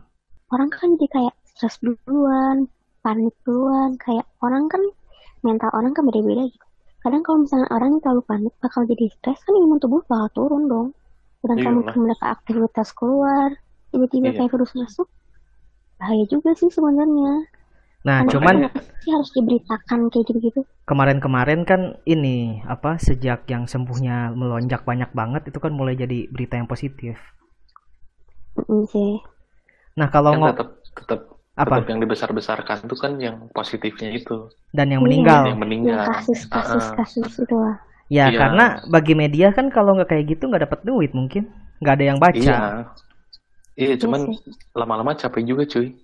orang 0.53 0.69
kan 0.75 0.89
jadi 0.97 1.07
kayak 1.15 1.35
stres 1.51 1.75
duluan, 1.85 2.57
panik 3.05 3.33
duluan, 3.45 3.91
kayak 4.05 4.25
orang 4.45 4.65
kan 4.73 4.81
mental 5.47 5.69
orang 5.77 5.91
kan 5.97 6.03
beda-beda 6.09 6.43
gitu. 6.53 6.65
Kadang 7.03 7.21
kalau 7.25 7.37
misalnya 7.45 7.69
orang 7.75 7.89
yang 7.95 8.01
terlalu 8.03 8.23
panik 8.31 8.53
bakal 8.63 8.81
jadi 8.91 9.05
stres 9.15 9.39
kan 9.45 9.55
imun 9.63 9.79
tubuh 9.83 10.01
bakal 10.11 10.29
turun 10.37 10.63
dong. 10.73 10.87
Sedangkan 11.41 11.71
Iyalah. 11.71 11.77
mungkin 11.79 11.97
mereka 12.05 12.25
aktivitas 12.35 12.89
keluar, 12.99 13.49
tiba-tiba 13.91 14.29
Iya. 14.29 14.37
kayak 14.37 14.51
virus 14.53 14.73
masuk, 14.79 15.07
bahaya 15.99 16.25
juga 16.33 16.49
sih 16.59 16.69
sebenarnya. 16.77 17.33
Nah, 17.99 18.23
Kenapa- 18.23 18.31
cuman 18.31 18.55
sih 18.97 19.11
harus 19.11 19.29
diberitakan 19.33 19.99
kayak 20.07 20.25
gitu-gitu? 20.25 20.61
kemarin-kemarin 20.83 21.61
kan 21.63 21.81
ini 22.03 22.63
apa 22.65 22.95
sejak 22.97 23.43
yang 23.45 23.67
sembuhnya 23.67 24.31
melonjak 24.31 24.81
banyak 24.81 25.11
banget 25.11 25.45
itu 25.45 25.59
kan 25.59 25.69
mulai 25.69 25.93
jadi 25.93 26.25
berita 26.27 26.55
yang 26.55 26.65
positif. 26.65 27.19
Mm, 28.57 28.83
sih. 28.85 29.19
Nah, 29.95 30.07
kalau 30.07 30.31
kan 30.33 30.55
tetap 30.55 30.69
tetap 30.95 31.19
apa 31.53 31.75
tetap 31.75 31.87
yang 31.87 31.99
dibesar-besarkan 31.99 32.87
tuh 32.87 32.95
kan 32.95 33.19
yang 33.19 33.51
positifnya 33.51 34.09
itu 34.09 34.47
dan 34.71 34.87
yang 34.89 35.01
Iya. 35.01 35.05
meninggal. 35.05 35.41
yang 35.45 35.59
meninggal 35.59 35.99
Yang 35.99 36.11
kasus-kasus 36.15 36.83
Ah, 36.83 36.89
ah. 36.89 36.95
kasus 36.97 37.29
itu 37.37 37.55
lah. 37.55 37.75
Ya, 38.09 38.25
Iya. 38.25 38.39
karena 38.39 38.65
bagi 38.87 39.13
media 39.13 39.51
kan 39.51 39.67
kalau 39.67 39.93
nggak 39.93 40.09
kayak 40.09 40.25
gitu 40.29 40.47
nggak 40.47 40.63
dapat 40.65 40.79
duit 40.81 41.11
mungkin. 41.11 41.51
Nggak 41.77 41.93
ada 41.93 42.05
yang 42.05 42.17
baca. 42.17 42.39
iya 42.39 42.57
iya 43.77 43.95
cuman 43.95 44.27
sih. 44.27 44.39
lama-lama 44.73 45.11
capek 45.13 45.43
juga 45.45 45.63
cuy 45.65 45.95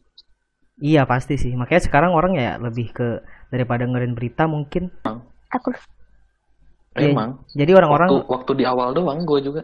Iya, 0.80 1.08
pasti 1.08 1.36
sih. 1.40 1.56
Makanya 1.56 1.82
sekarang 1.88 2.12
orang 2.12 2.36
ya 2.36 2.60
lebih 2.60 2.92
ke 2.92 3.24
daripada 3.52 3.88
ngerin 3.88 4.14
berita 4.18 4.44
mungkin. 4.48 4.92
Takut. 5.52 5.76
Iya, 6.96 7.12
emang 7.12 7.30
Jadi 7.52 7.72
orang-orang 7.76 8.08
waktu 8.08 8.16
waktu 8.32 8.52
di 8.60 8.64
awal 8.64 8.96
doang 8.96 9.28
gue 9.28 9.40
juga 9.44 9.62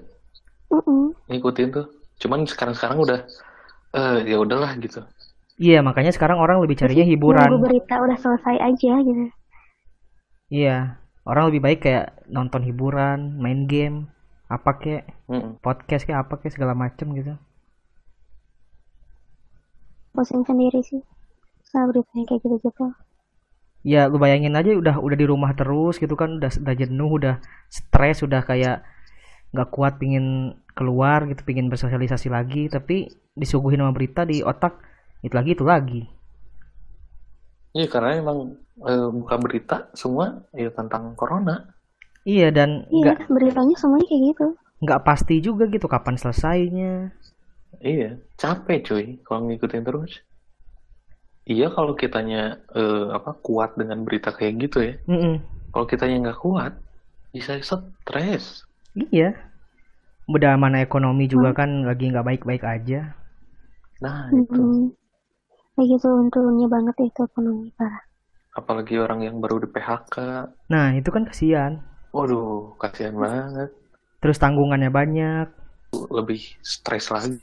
Mm-mm. 0.71 1.15
ngikutin 1.31 1.67
tuh 1.71 1.85
cuman 2.19 2.43
sekarang-sekarang 2.43 2.99
udah 2.99 3.19
eh 3.95 4.17
ya 4.27 4.37
udahlah 4.39 4.71
gitu 4.83 4.99
iya, 5.61 5.79
makanya 5.79 6.11
sekarang 6.15 6.39
orang 6.43 6.59
lebih 6.63 6.75
carinya 6.79 7.05
Nunggu 7.07 7.13
hiburan. 7.15 7.49
berita 7.63 7.95
udah 8.03 8.17
selesai 8.19 8.55
aja 8.59 8.93
gitu. 9.07 9.23
Iya. 10.51 10.97
Orang 11.29 11.43
lebih 11.53 11.61
baik 11.65 11.79
kayak 11.85 12.05
nonton 12.35 12.61
hiburan, 12.65 13.37
main 13.43 13.69
game, 13.69 14.09
apa 14.49 14.71
kek, 14.81 15.03
Mm-mm. 15.29 15.51
podcast 15.65 16.03
kayak 16.07 16.25
apa 16.27 16.33
kek 16.41 16.51
segala 16.55 16.73
macem 16.73 17.07
gitu. 17.13 17.33
Pusing 20.15 20.43
sendiri 20.47 20.79
sih. 20.89 21.01
Sama 21.69 21.85
beritanya 21.91 22.23
kayak 22.27 22.41
gitu-gitu. 22.43 22.85
Ya, 23.93 24.01
lu 24.11 24.17
bayangin 24.23 24.53
aja 24.59 24.71
udah 24.81 24.95
udah 25.05 25.17
di 25.21 25.25
rumah 25.31 25.51
terus 25.59 25.95
gitu 26.03 26.13
kan, 26.21 26.29
udah 26.37 26.51
udah 26.63 26.75
jenuh, 26.81 27.11
udah 27.19 27.35
stres, 27.77 28.17
udah 28.27 28.41
kayak 28.49 28.75
nggak 29.53 29.69
kuat 29.75 29.93
pingin 30.01 30.25
keluar 30.77 31.19
gitu, 31.31 31.41
pingin 31.47 31.67
bersosialisasi 31.73 32.27
lagi, 32.37 32.63
tapi 32.75 32.95
disuguhin 33.41 33.81
sama 33.81 33.93
berita 33.97 34.21
di 34.31 34.37
otak 34.51 34.73
itu 35.25 35.33
lagi 35.39 35.51
itu 35.57 35.65
lagi. 35.73 36.01
Iya 37.77 37.87
karena 37.93 38.11
emang 38.21 38.39
eh, 38.89 39.07
buka 39.19 39.35
berita 39.43 39.75
semua 40.01 40.25
ya 40.61 40.69
tentang 40.77 41.03
corona 41.19 41.55
Iya 42.33 42.47
dan 42.57 42.69
Iya, 42.95 43.13
nggak 43.15 43.17
beritanya 43.35 43.75
semuanya 43.81 44.05
kayak 44.09 44.21
gitu. 44.29 44.45
nggak 44.83 45.01
pasti 45.07 45.35
juga 45.47 45.63
gitu 45.73 45.87
kapan 45.93 46.15
selesainya. 46.21 46.93
Iya 47.79 48.09
capek 48.41 48.77
cuy 48.87 49.05
kalau 49.25 49.39
ngikutin 49.47 49.83
terus 49.87 50.11
iya 51.53 51.67
kalau 51.75 51.93
kitanya 52.01 52.37
eh, 52.77 53.05
apa 53.17 53.31
kuat 53.45 53.69
dengan 53.79 53.99
berita 54.05 54.29
kayak 54.37 54.53
gitu 54.63 54.77
ya 54.87 54.93
Mm-mm. 55.07 55.35
kalau 55.73 55.85
kitanya 55.91 56.15
nggak 56.23 56.39
kuat 56.45 56.73
bisa 57.35 57.53
stres 57.63 58.45
Iya. 58.95 59.33
Udah 60.33 60.53
mana 60.61 60.77
ekonomi 60.85 61.25
juga 61.33 61.49
kan 61.59 61.69
lagi 61.89 62.05
nggak 62.11 62.27
baik-baik 62.29 62.63
aja. 62.75 62.99
nah 64.01 64.29
itu 64.33 64.61
Mm-mm. 64.61 64.91
Kayak 65.75 65.87
gitu 65.91 66.07
untungnya 66.21 66.67
banget 66.75 66.95
itu 67.07 67.19
ekonomi 67.29 67.67
parah. 67.77 68.03
apalagi 68.59 68.95
orang 69.03 69.19
yang 69.27 69.35
baru 69.43 69.59
di 69.63 69.67
PHK 69.73 70.15
Nah 70.71 70.87
itu 70.99 71.09
kan 71.15 71.23
kasihan. 71.29 71.73
waduh 72.15 72.75
kasihan 72.81 73.15
banget 73.23 73.69
Terus 74.21 74.37
tanggungannya 74.43 74.91
banyak. 74.93 75.47
lebih 75.91 76.39
stres 76.63 77.11
lagi 77.11 77.35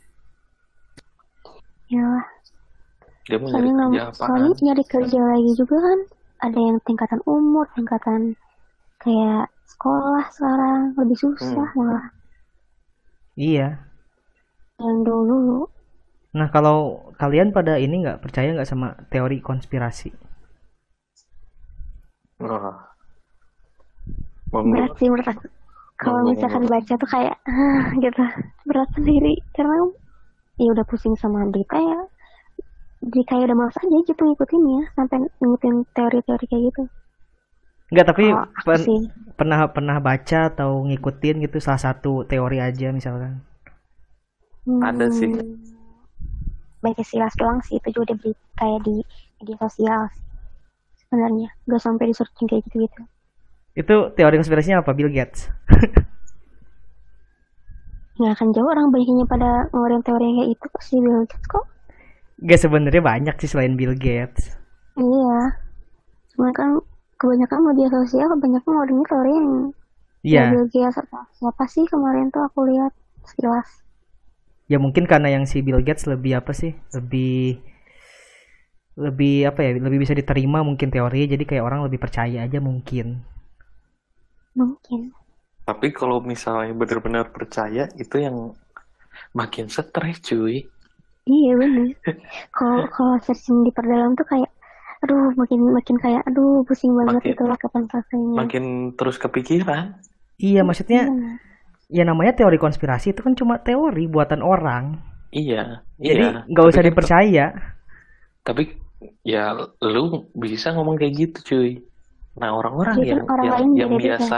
Ya 1.89 2.05
lah, 2.05 2.27
dia 3.25 3.37
mau 3.41 3.49
nyari 3.49 3.69
soalnya 3.69 3.73
nggak 3.73 3.89
kerja 3.89 4.03
soalnya 4.17 4.53
apaan 4.53 4.65
nyari 4.65 4.85
kerja 4.93 5.21
lagi 5.31 5.51
juga 5.61 5.77
kan 5.87 5.99
ada 6.47 6.59
yang 6.69 6.79
tingkatan 6.87 7.21
umur, 7.27 7.67
tingkatan 7.77 8.21
kayak 9.03 9.45
sekolah 9.73 10.25
sekarang 10.37 10.81
lebih 11.01 11.19
susah 11.19 11.69
malah 11.77 12.07
Iya. 13.39 13.79
yang 14.79 14.99
dulu. 15.07 15.67
Nah, 16.39 16.49
kalau 16.55 16.79
kalian 17.17 17.51
pada 17.57 17.81
ini 17.81 18.05
nggak 18.05 18.21
percaya 18.25 18.53
nggak 18.55 18.69
sama 18.69 18.89
teori 19.13 19.39
konspirasi? 19.41 20.11
Wah. 22.39 22.77
Berat 24.53 24.93
sih 24.99 25.09
menurut 25.11 25.29
aku. 25.29 25.45
Kalau 25.99 26.21
misalkan 26.31 26.65
baca 26.71 26.95
tuh 26.95 27.09
kayak 27.11 27.37
ah, 27.51 27.91
gitu 27.99 28.23
berat 28.69 28.89
sendiri 28.95 29.35
karena 29.57 29.91
ya 30.63 30.69
udah 30.75 30.85
pusing 30.91 31.15
sama 31.23 31.39
berita 31.53 31.77
ya. 31.91 32.01
Jadi 33.03 33.21
kayak 33.29 33.45
udah 33.47 33.57
males 33.59 33.77
aja 33.83 33.99
gitu 34.09 34.23
ngikutin 34.25 34.63
ya 34.75 34.83
sampai 34.97 35.17
ngikutin 35.41 35.77
teori-teori 35.97 36.45
kayak 36.51 36.63
gitu. 36.69 36.83
Nggak, 37.93 38.07
tapi 38.11 38.25
aku 38.61 38.75
pen- 38.75 38.85
sih 38.85 39.01
pernah 39.39 39.59
pernah 39.77 39.97
baca 40.09 40.41
atau 40.51 40.71
ngikutin 40.89 41.37
gitu 41.45 41.57
salah 41.67 41.81
satu 41.87 42.13
teori 42.31 42.59
aja 42.69 42.89
misalkan. 42.99 43.33
Ada 44.81 45.07
sih. 45.11 45.31
hmm, 45.31 45.59
baca 46.85 47.03
silas 47.11 47.35
doang 47.41 47.61
sih 47.67 47.77
itu 47.79 47.89
juga 47.97 48.13
di 48.23 48.31
kayak 48.59 48.81
di 48.87 48.97
media 49.39 49.57
sosial 49.63 50.01
sih. 50.15 50.25
Sebenarnya 51.01 51.49
gak 51.71 51.83
sampai 51.87 52.05
di 52.11 52.15
searching 52.19 52.49
kayak 52.51 52.63
gitu-gitu. 52.67 53.03
Itu 53.81 53.97
teori 54.17 54.37
konspirasinya 54.41 54.83
apa? 54.83 54.93
Bill 54.93 55.11
Gates. 55.17 55.49
Nggak 58.19 58.33
akan 58.35 58.49
jauh 58.51 58.69
orang 58.69 58.91
banyaknya 58.91 59.25
pada 59.31 59.51
ngeluarin 59.71 60.03
teori 60.03 60.25
yang 60.27 60.37
kayak 60.43 60.51
itu 60.59 60.65
kok 60.67 60.83
si 60.83 60.95
Bill 60.99 61.23
Gates 61.25 61.47
kok. 61.47 61.65
Gak 62.39 62.61
sebenarnya 62.63 63.03
banyak 63.03 63.35
sih 63.43 63.51
selain 63.51 63.75
Bill 63.75 63.95
Gates. 63.99 64.55
Iya. 64.99 65.39
Cuma 66.35 66.51
kan 66.55 66.79
kebanyakan 67.19 67.61
media 67.67 67.89
sosial 67.91 68.27
kebanyakan 68.31 68.67
ngeluarin 68.67 69.03
teori 69.07 69.33
yang 69.35 69.49
Iya. 70.27 70.43
ya 70.43 70.51
Bill 70.51 70.67
Gates 70.71 70.99
atau 70.99 71.23
siapa 71.39 71.65
sih 71.71 71.87
kemarin 71.87 72.31
tuh 72.35 72.43
aku 72.43 72.67
lihat 72.67 72.91
sekilas. 73.27 73.87
Ya 74.69 74.77
mungkin 74.83 75.07
karena 75.07 75.33
yang 75.33 75.47
si 75.47 75.63
Bill 75.63 75.81
Gates 75.81 76.05
lebih 76.11 76.43
apa 76.43 76.51
sih? 76.53 76.75
Lebih 76.93 77.63
lebih 78.99 79.47
apa 79.47 79.63
ya? 79.63 79.71
Lebih 79.79 79.99
bisa 80.03 80.15
diterima 80.15 80.67
mungkin 80.67 80.91
teorinya 80.91 81.39
jadi 81.39 81.45
kayak 81.47 81.65
orang 81.65 81.81
lebih 81.87 82.03
percaya 82.03 82.43
aja 82.43 82.59
mungkin. 82.59 83.23
Mungkin. 84.59 85.15
Tapi 85.69 85.93
kalau 85.93 86.25
misalnya 86.25 86.73
benar-benar 86.73 87.29
percaya 87.29 87.85
itu 87.95 88.17
yang 88.17 88.57
makin 89.37 89.69
stres 89.69 90.25
cuy. 90.25 90.65
Iya 91.29 91.53
bener. 91.55 91.93
Kalau 92.49 92.89
kalau 92.89 93.21
searching 93.21 93.61
di 93.61 93.71
perdalam 93.71 94.17
tuh 94.17 94.25
kayak 94.25 94.49
aduh 94.99 95.31
makin 95.37 95.61
makin 95.71 95.97
kayak 96.01 96.25
aduh 96.25 96.65
pusing 96.65 96.97
banget 96.97 97.21
Makin- 97.21 97.33
itu 97.37 97.43
lah 97.45 97.59
kapan 97.61 97.85
selesainya. 97.87 98.35
Makin 98.35 98.65
terus 98.97 99.17
kepikiran. 99.21 99.85
Iya, 100.41 100.65
maksudnya 100.65 101.05
Iya. 101.05 102.01
ya 102.01 102.03
namanya 102.09 102.33
teori 102.33 102.57
konspirasi 102.57 103.13
itu 103.13 103.21
kan 103.21 103.37
cuma 103.37 103.61
teori 103.61 104.09
buatan 104.09 104.41
orang. 104.41 104.97
Iya, 105.29 105.85
Jadi 106.01 106.23
iya. 106.25 106.49
nggak 106.49 106.65
usah 106.65 106.73
Tapi 106.73 106.81
kan- 106.81 106.89
dipercaya. 106.89 107.47
Tapi 108.41 108.63
ya 109.21 109.53
lu 109.85 110.05
bisa 110.33 110.73
ngomong 110.73 110.97
kayak 110.97 111.13
gitu 111.15 111.39
cuy. 111.45 111.71
Nah 112.41 112.57
orang-orang 112.57 112.97
Jadi 112.97 113.05
kan 113.05 113.13
yang 113.13 113.27
orang 113.29 113.45
yang, 113.45 113.69
yang 113.77 113.91
biasa 114.01 114.37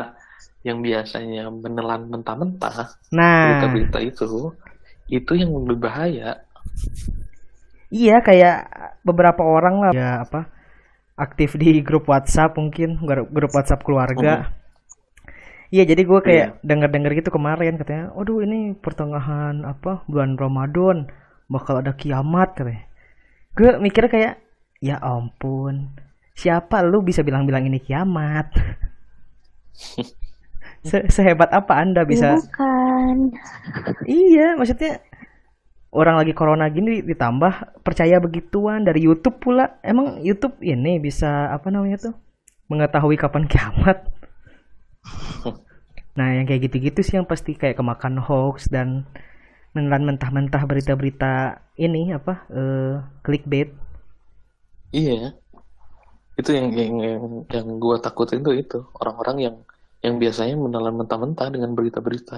yang 0.62 0.84
biasanya 0.84 1.48
menelan 1.48 2.08
mentah-mentah 2.12 2.96
Nah, 3.12 3.44
berita-berita 3.48 3.98
itu 4.04 4.52
itu 5.10 5.32
yang 5.34 5.50
lebih 5.56 5.88
bahaya. 5.88 6.44
iya 7.90 8.22
kayak 8.22 8.70
beberapa 9.02 9.42
orang 9.42 9.82
lah 9.82 9.90
ya 9.90 10.22
apa 10.22 10.46
aktif 11.20 11.60
di 11.60 11.84
grup 11.84 12.08
WhatsApp 12.08 12.56
mungkin 12.56 12.96
grup, 13.04 13.52
WhatsApp 13.52 13.84
keluarga. 13.84 14.56
Iya, 15.70 15.86
jadi 15.86 16.02
gue 16.02 16.20
kayak 16.24 16.66
denger-denger 16.66 17.12
gitu 17.22 17.30
kemarin 17.30 17.78
katanya, 17.78 18.10
"Aduh, 18.18 18.42
ini 18.42 18.74
pertengahan 18.74 19.62
apa 19.62 20.02
bulan 20.10 20.34
Ramadan 20.34 21.06
bakal 21.46 21.78
ada 21.78 21.94
kiamat," 21.94 22.58
katanya. 22.58 22.90
Gue 23.54 23.78
mikirnya 23.78 24.10
kayak, 24.10 24.34
"Ya 24.82 24.96
ampun. 24.98 25.94
Siapa 26.34 26.82
lu 26.82 27.06
bisa 27.06 27.22
bilang-bilang 27.22 27.70
ini 27.70 27.78
kiamat?" 27.78 28.50
Se- 30.80 31.08
sehebat 31.12 31.52
apa 31.52 31.76
Anda 31.76 32.08
bisa 32.08 32.40
Bukan. 32.40 33.36
Iya, 34.08 34.56
maksudnya 34.56 35.04
orang 35.90 36.22
lagi 36.22 36.32
corona 36.32 36.70
gini 36.70 37.02
ditambah 37.02 37.82
percaya 37.84 38.16
begituan 38.22 38.86
dari 38.86 39.04
YouTube 39.04 39.42
pula. 39.42 39.76
Emang 39.84 40.22
YouTube 40.24 40.56
ini 40.64 40.96
bisa 41.02 41.50
apa 41.52 41.68
namanya 41.68 42.10
tuh? 42.10 42.14
Mengetahui 42.70 43.18
kapan 43.18 43.44
kiamat. 43.50 43.98
Nah, 46.10 46.36
yang 46.36 46.44
kayak 46.44 46.68
gitu-gitu 46.68 47.00
sih 47.06 47.16
yang 47.16 47.24
pasti 47.24 47.54
kayak 47.54 47.78
kemakan 47.78 48.18
hoax 48.18 48.66
dan 48.68 49.06
menelan 49.72 50.04
mentah-mentah 50.04 50.66
berita-berita 50.66 51.62
ini 51.78 52.10
apa? 52.12 52.44
eh 52.50 53.00
clickbait. 53.22 53.70
Iya. 54.90 55.38
Itu 56.34 56.50
yang 56.50 56.74
yang 56.74 56.94
yang, 56.98 57.24
yang 57.46 57.66
gua 57.78 58.02
takutin 58.02 58.42
tuh 58.42 58.58
itu 58.58 58.82
orang-orang 58.98 59.36
yang 59.38 59.56
yang 60.04 60.14
biasanya 60.22 60.54
menelan 60.64 60.94
mentah-mentah 61.00 61.48
dengan 61.54 61.70
berita-berita. 61.78 62.36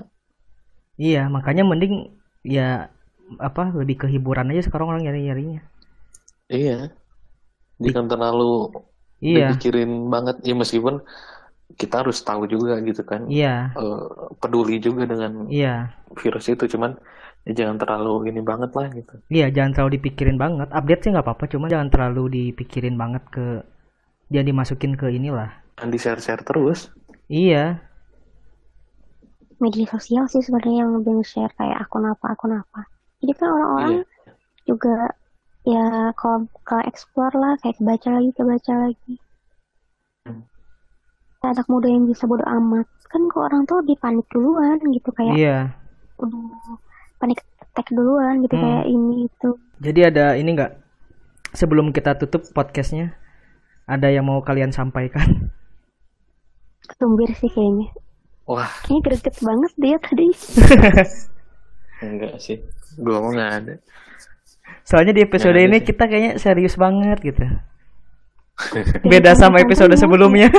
Iya, 1.07 1.21
makanya 1.35 1.63
mending 1.71 1.95
ya 2.57 2.63
apa 3.49 3.63
lebih 3.81 3.97
ke 4.03 4.07
hiburan 4.15 4.51
aja 4.53 4.63
sekarang 4.67 4.89
orang 4.91 5.03
nyari-nyarinya. 5.05 5.61
Iya. 6.49 6.95
Jangan 7.85 8.07
terlalu 8.13 8.45
Iya, 9.23 9.47
dipikirin 9.47 9.91
banget 10.15 10.37
ya 10.49 10.55
meskipun 10.63 10.95
kita 11.81 11.95
harus 12.03 12.19
tahu 12.29 12.43
juga 12.55 12.75
gitu 12.89 13.03
kan. 13.11 13.23
iya, 13.31 13.71
eh, 13.81 14.03
peduli 14.41 14.75
juga 14.87 15.03
dengan 15.13 15.33
iya. 15.49 15.95
virus 16.21 16.47
itu 16.55 16.65
cuman 16.73 16.93
ya 17.47 17.53
jangan 17.61 17.77
terlalu 17.83 18.13
ini 18.31 18.41
banget 18.51 18.71
lah 18.79 18.89
gitu. 18.99 19.15
Iya, 19.35 19.47
jangan 19.57 19.73
terlalu 19.75 19.93
dipikirin 19.99 20.39
banget. 20.45 20.69
Update 20.79 21.01
sih 21.03 21.11
nggak 21.13 21.27
apa-apa, 21.27 21.45
cuma 21.53 21.67
jangan 21.73 21.89
terlalu 21.95 22.23
dipikirin 22.37 22.95
banget 23.03 23.23
ke 23.35 23.47
jangan 24.33 24.49
dimasukin 24.51 24.93
ke 25.01 25.07
inilah. 25.19 25.51
Dan 25.79 25.89
di 25.93 25.99
share-share 26.01 26.43
terus. 26.49 26.89
Iya, 27.33 27.81
Media 29.63 29.87
sosial 29.87 30.27
sih 30.27 30.43
sebenarnya 30.43 30.83
yang 30.83 30.91
lebih 30.99 31.23
share 31.23 31.55
kayak 31.55 31.87
akun 31.87 32.03
apa 32.03 32.35
akun 32.35 32.51
apa. 32.51 32.83
Jadi 33.23 33.33
kan 33.39 33.49
orang-orang 33.55 33.95
Iya. 33.95 34.05
juga 34.67 34.97
ya 35.63 36.11
kalau 36.19 36.51
kalau 36.67 36.83
explore 36.83 37.31
lah 37.39 37.55
kayak 37.63 37.79
kebaca 37.79 38.09
lagi 38.11 38.31
kebaca 38.35 38.73
lagi. 38.75 39.15
Hmm. 40.27 40.43
Anak 41.47 41.71
muda 41.71 41.87
yang 41.87 42.11
bisa 42.11 42.27
bodo 42.27 42.43
amat 42.43 42.91
kan 43.07 43.23
kok 43.31 43.45
orang 43.45 43.63
tuh 43.71 43.79
lebih 43.87 43.97
panik 44.03 44.27
duluan 44.35 44.83
gitu 44.91 45.09
kayak 45.15 45.37
iya. 45.39 45.59
udah 46.19 46.43
panik 47.23 47.39
attack 47.63 47.87
duluan 47.95 48.43
gitu 48.43 48.59
Hmm. 48.59 48.65
kayak 48.67 48.85
ini 48.91 49.31
itu. 49.31 49.51
Jadi 49.79 50.01
ada 50.03 50.35
ini 50.35 50.51
nggak? 50.59 50.73
Sebelum 51.55 51.95
kita 51.95 52.19
tutup 52.19 52.51
podcastnya, 52.51 53.15
ada 53.87 54.11
yang 54.11 54.27
mau 54.27 54.43
kalian 54.43 54.75
sampaikan? 54.75 55.23
Tumbir 56.99 57.31
sih 57.39 57.51
kayaknya. 57.51 57.89
Wah, 58.47 58.71
Kayaknya 58.83 59.01
greget 59.07 59.37
banget 59.39 59.73
dia 59.79 59.97
tadi. 60.03 60.27
enggak 62.03 62.35
sih. 62.43 62.59
Gua 62.99 63.23
mau 63.23 63.31
nggak 63.31 63.53
ada. 63.63 63.75
Soalnya 64.83 65.15
di 65.15 65.23
episode 65.23 65.57
ini 65.57 65.79
sih. 65.79 65.95
kita 65.95 66.11
kayaknya 66.11 66.33
serius 66.43 66.75
banget 66.75 67.23
gitu. 67.23 67.47
Beda 69.11 69.39
sama 69.39 69.63
episode 69.63 69.95
sebelumnya. 69.95 70.51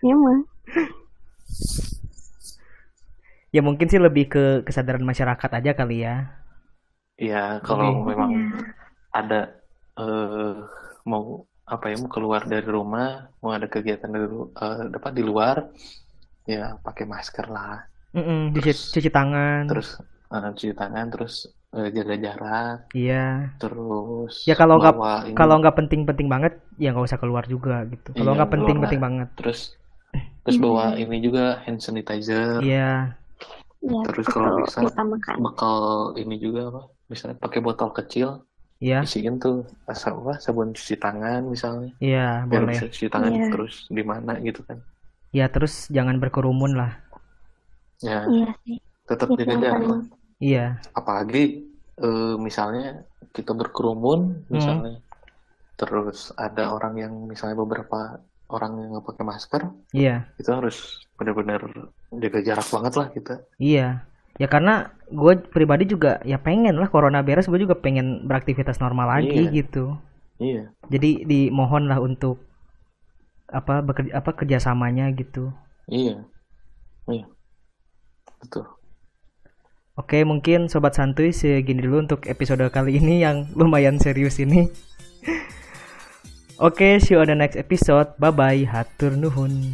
Ya 0.00 0.14
mah. 0.16 0.40
ya 3.54 3.60
mungkin 3.64 3.88
sih 3.88 4.00
lebih 4.00 4.28
ke 4.32 4.44
kesadaran 4.64 5.04
masyarakat 5.04 5.50
aja 5.52 5.72
kali 5.76 6.04
ya. 6.04 6.32
Ya, 7.16 7.64
kalau 7.64 8.04
memang 8.04 8.52
ada 9.08 9.56
eh 9.96 10.52
mau 11.08 11.48
apa 11.66 11.84
ya 11.90 11.96
mau 11.98 12.10
keluar 12.14 12.42
dari 12.46 12.66
rumah, 12.66 13.26
mau 13.42 13.50
ada 13.50 13.66
kegiatan 13.66 14.10
di, 14.14 14.18
lu- 14.22 14.50
eh, 14.54 14.76
dapat 14.94 15.12
di 15.18 15.22
luar, 15.26 15.56
ya 16.46 16.78
pakai 16.86 17.04
masker 17.10 17.46
lah. 17.50 17.76
Mm-mm, 18.14 18.54
cuci, 18.54 18.72
cuci 18.94 19.10
tangan. 19.10 19.66
Terus 19.70 19.88
eh, 20.32 20.50
cuci 20.56 20.74
tangan, 20.78 21.06
terus 21.12 21.34
eh, 21.74 21.88
jaga 21.96 22.14
jarak, 22.24 22.76
Iya. 22.94 23.24
terus 23.60 24.34
Ya 24.46 24.54
kalau 24.54 24.78
nggak 24.78 24.94
kalau 25.34 25.54
nggak 25.60 25.76
penting-penting 25.78 26.28
banget 26.30 26.52
ya 26.78 26.94
nggak 26.94 27.06
usah 27.08 27.18
keluar 27.18 27.44
juga 27.50 27.82
gitu. 27.90 28.14
Kalau 28.14 28.30
Iya, 28.32 28.36
nggak 28.38 28.50
penting-penting 28.54 29.00
banget. 29.02 29.28
terus 29.38 29.60
terus 30.46 30.58
bawa 30.62 30.94
ini 31.02 31.16
juga 31.18 31.58
hand 31.66 31.82
sanitizer, 31.82 32.62
Iya. 32.62 33.18
Ya, 33.86 34.02
Terus 34.08 34.26
itu 34.26 34.32
kalau 34.34 34.66
bisa- 34.66 34.82
bekal 35.46 35.78
ini 36.18 36.34
juga 36.42 36.60
apa? 36.70 36.82
Misalnya 37.12 37.36
pakai 37.38 37.60
botol 37.62 37.90
kecil, 37.94 38.28
Iya. 38.76 39.08
isiin 39.08 39.40
tuh 39.40 39.64
asal 39.88 40.20
apa 40.20 40.36
sabun 40.36 40.76
cuci 40.76 41.00
tangan 41.00 41.48
misalnya, 41.48 41.90
Iya, 41.96 42.44
biar 42.44 42.62
boleh. 42.68 42.74
bisa 42.76 42.86
cuci 42.92 43.08
tangan 43.08 43.32
Iya. 43.32 43.48
terus 43.48 43.74
di 43.88 44.02
mana 44.04 44.32
gitu 44.40 44.60
kan. 44.68 44.78
Ya 45.32 45.48
terus 45.48 45.88
jangan 45.88 46.20
berkerumun 46.20 46.76
lah. 46.76 46.92
Ya, 48.04 48.28
Iya 48.28 48.52
sih. 48.62 48.76
tetap 49.08 49.32
jaga 49.32 49.54
jarak. 49.56 50.04
Iya. 50.36 50.76
Apalagi 50.92 51.64
eh, 51.96 52.34
misalnya 52.36 53.00
kita 53.32 53.56
berkerumun, 53.56 54.44
misalnya 54.52 55.00
terus 55.76 56.32
ada 56.36 56.72
orang 56.72 56.94
yang 56.96 57.12
misalnya 57.24 57.56
beberapa 57.56 58.20
orang 58.48 58.72
yang 58.80 58.88
nggak 58.96 59.06
pakai 59.08 59.24
masker 59.24 59.62
Iya, 59.92 60.24
itu 60.36 60.48
harus 60.48 61.04
benar-benar 61.16 61.64
jaga 62.12 62.40
jarak 62.40 62.68
banget 62.68 62.92
lah 62.96 63.08
kita 63.12 63.34
iya. 63.56 64.04
Ya 64.36 64.46
karena 64.46 64.92
gue 65.08 65.38
pribadi 65.48 65.88
juga 65.88 66.20
ya 66.22 66.36
pengen 66.36 66.76
lah 66.76 66.88
corona 66.88 67.22
beres, 67.22 67.48
gue 67.48 67.56
juga 67.56 67.72
pengen 67.74 68.28
beraktivitas 68.28 68.78
normal 68.78 69.08
lagi 69.20 69.48
Iya. 69.48 69.52
gitu. 69.54 69.84
iya 70.36 70.68
Jadi 70.92 71.24
dimohon 71.24 71.88
lah 71.88 71.96
untuk 71.98 72.44
apa 73.48 73.80
bekerja 73.80 74.18
apa 74.18 74.34
kerjasamanya 74.34 75.08
gitu. 75.14 75.54
iya 75.86 76.26
iya 77.06 77.24
betul 78.42 78.66
Oke, 79.96 80.20
mungkin 80.28 80.68
sobat 80.68 80.92
santuy 80.92 81.32
segini 81.32 81.80
dulu 81.80 82.04
untuk 82.04 82.28
episode 82.28 82.60
kali 82.68 83.00
ini 83.00 83.24
yang 83.24 83.48
lumayan 83.56 83.96
serius 83.96 84.36
ini. 84.36 84.68
Oke, 86.60 87.00
see 87.00 87.16
you 87.16 87.20
on 87.24 87.32
the 87.32 87.36
next 87.36 87.56
episode. 87.56 88.12
Bye 88.20 88.28
bye, 88.28 88.60
hatur 88.68 89.16
nuhun. 89.16 89.72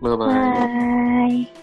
bye 0.00 0.16
bye 0.16 0.32
Bye. 0.32 1.61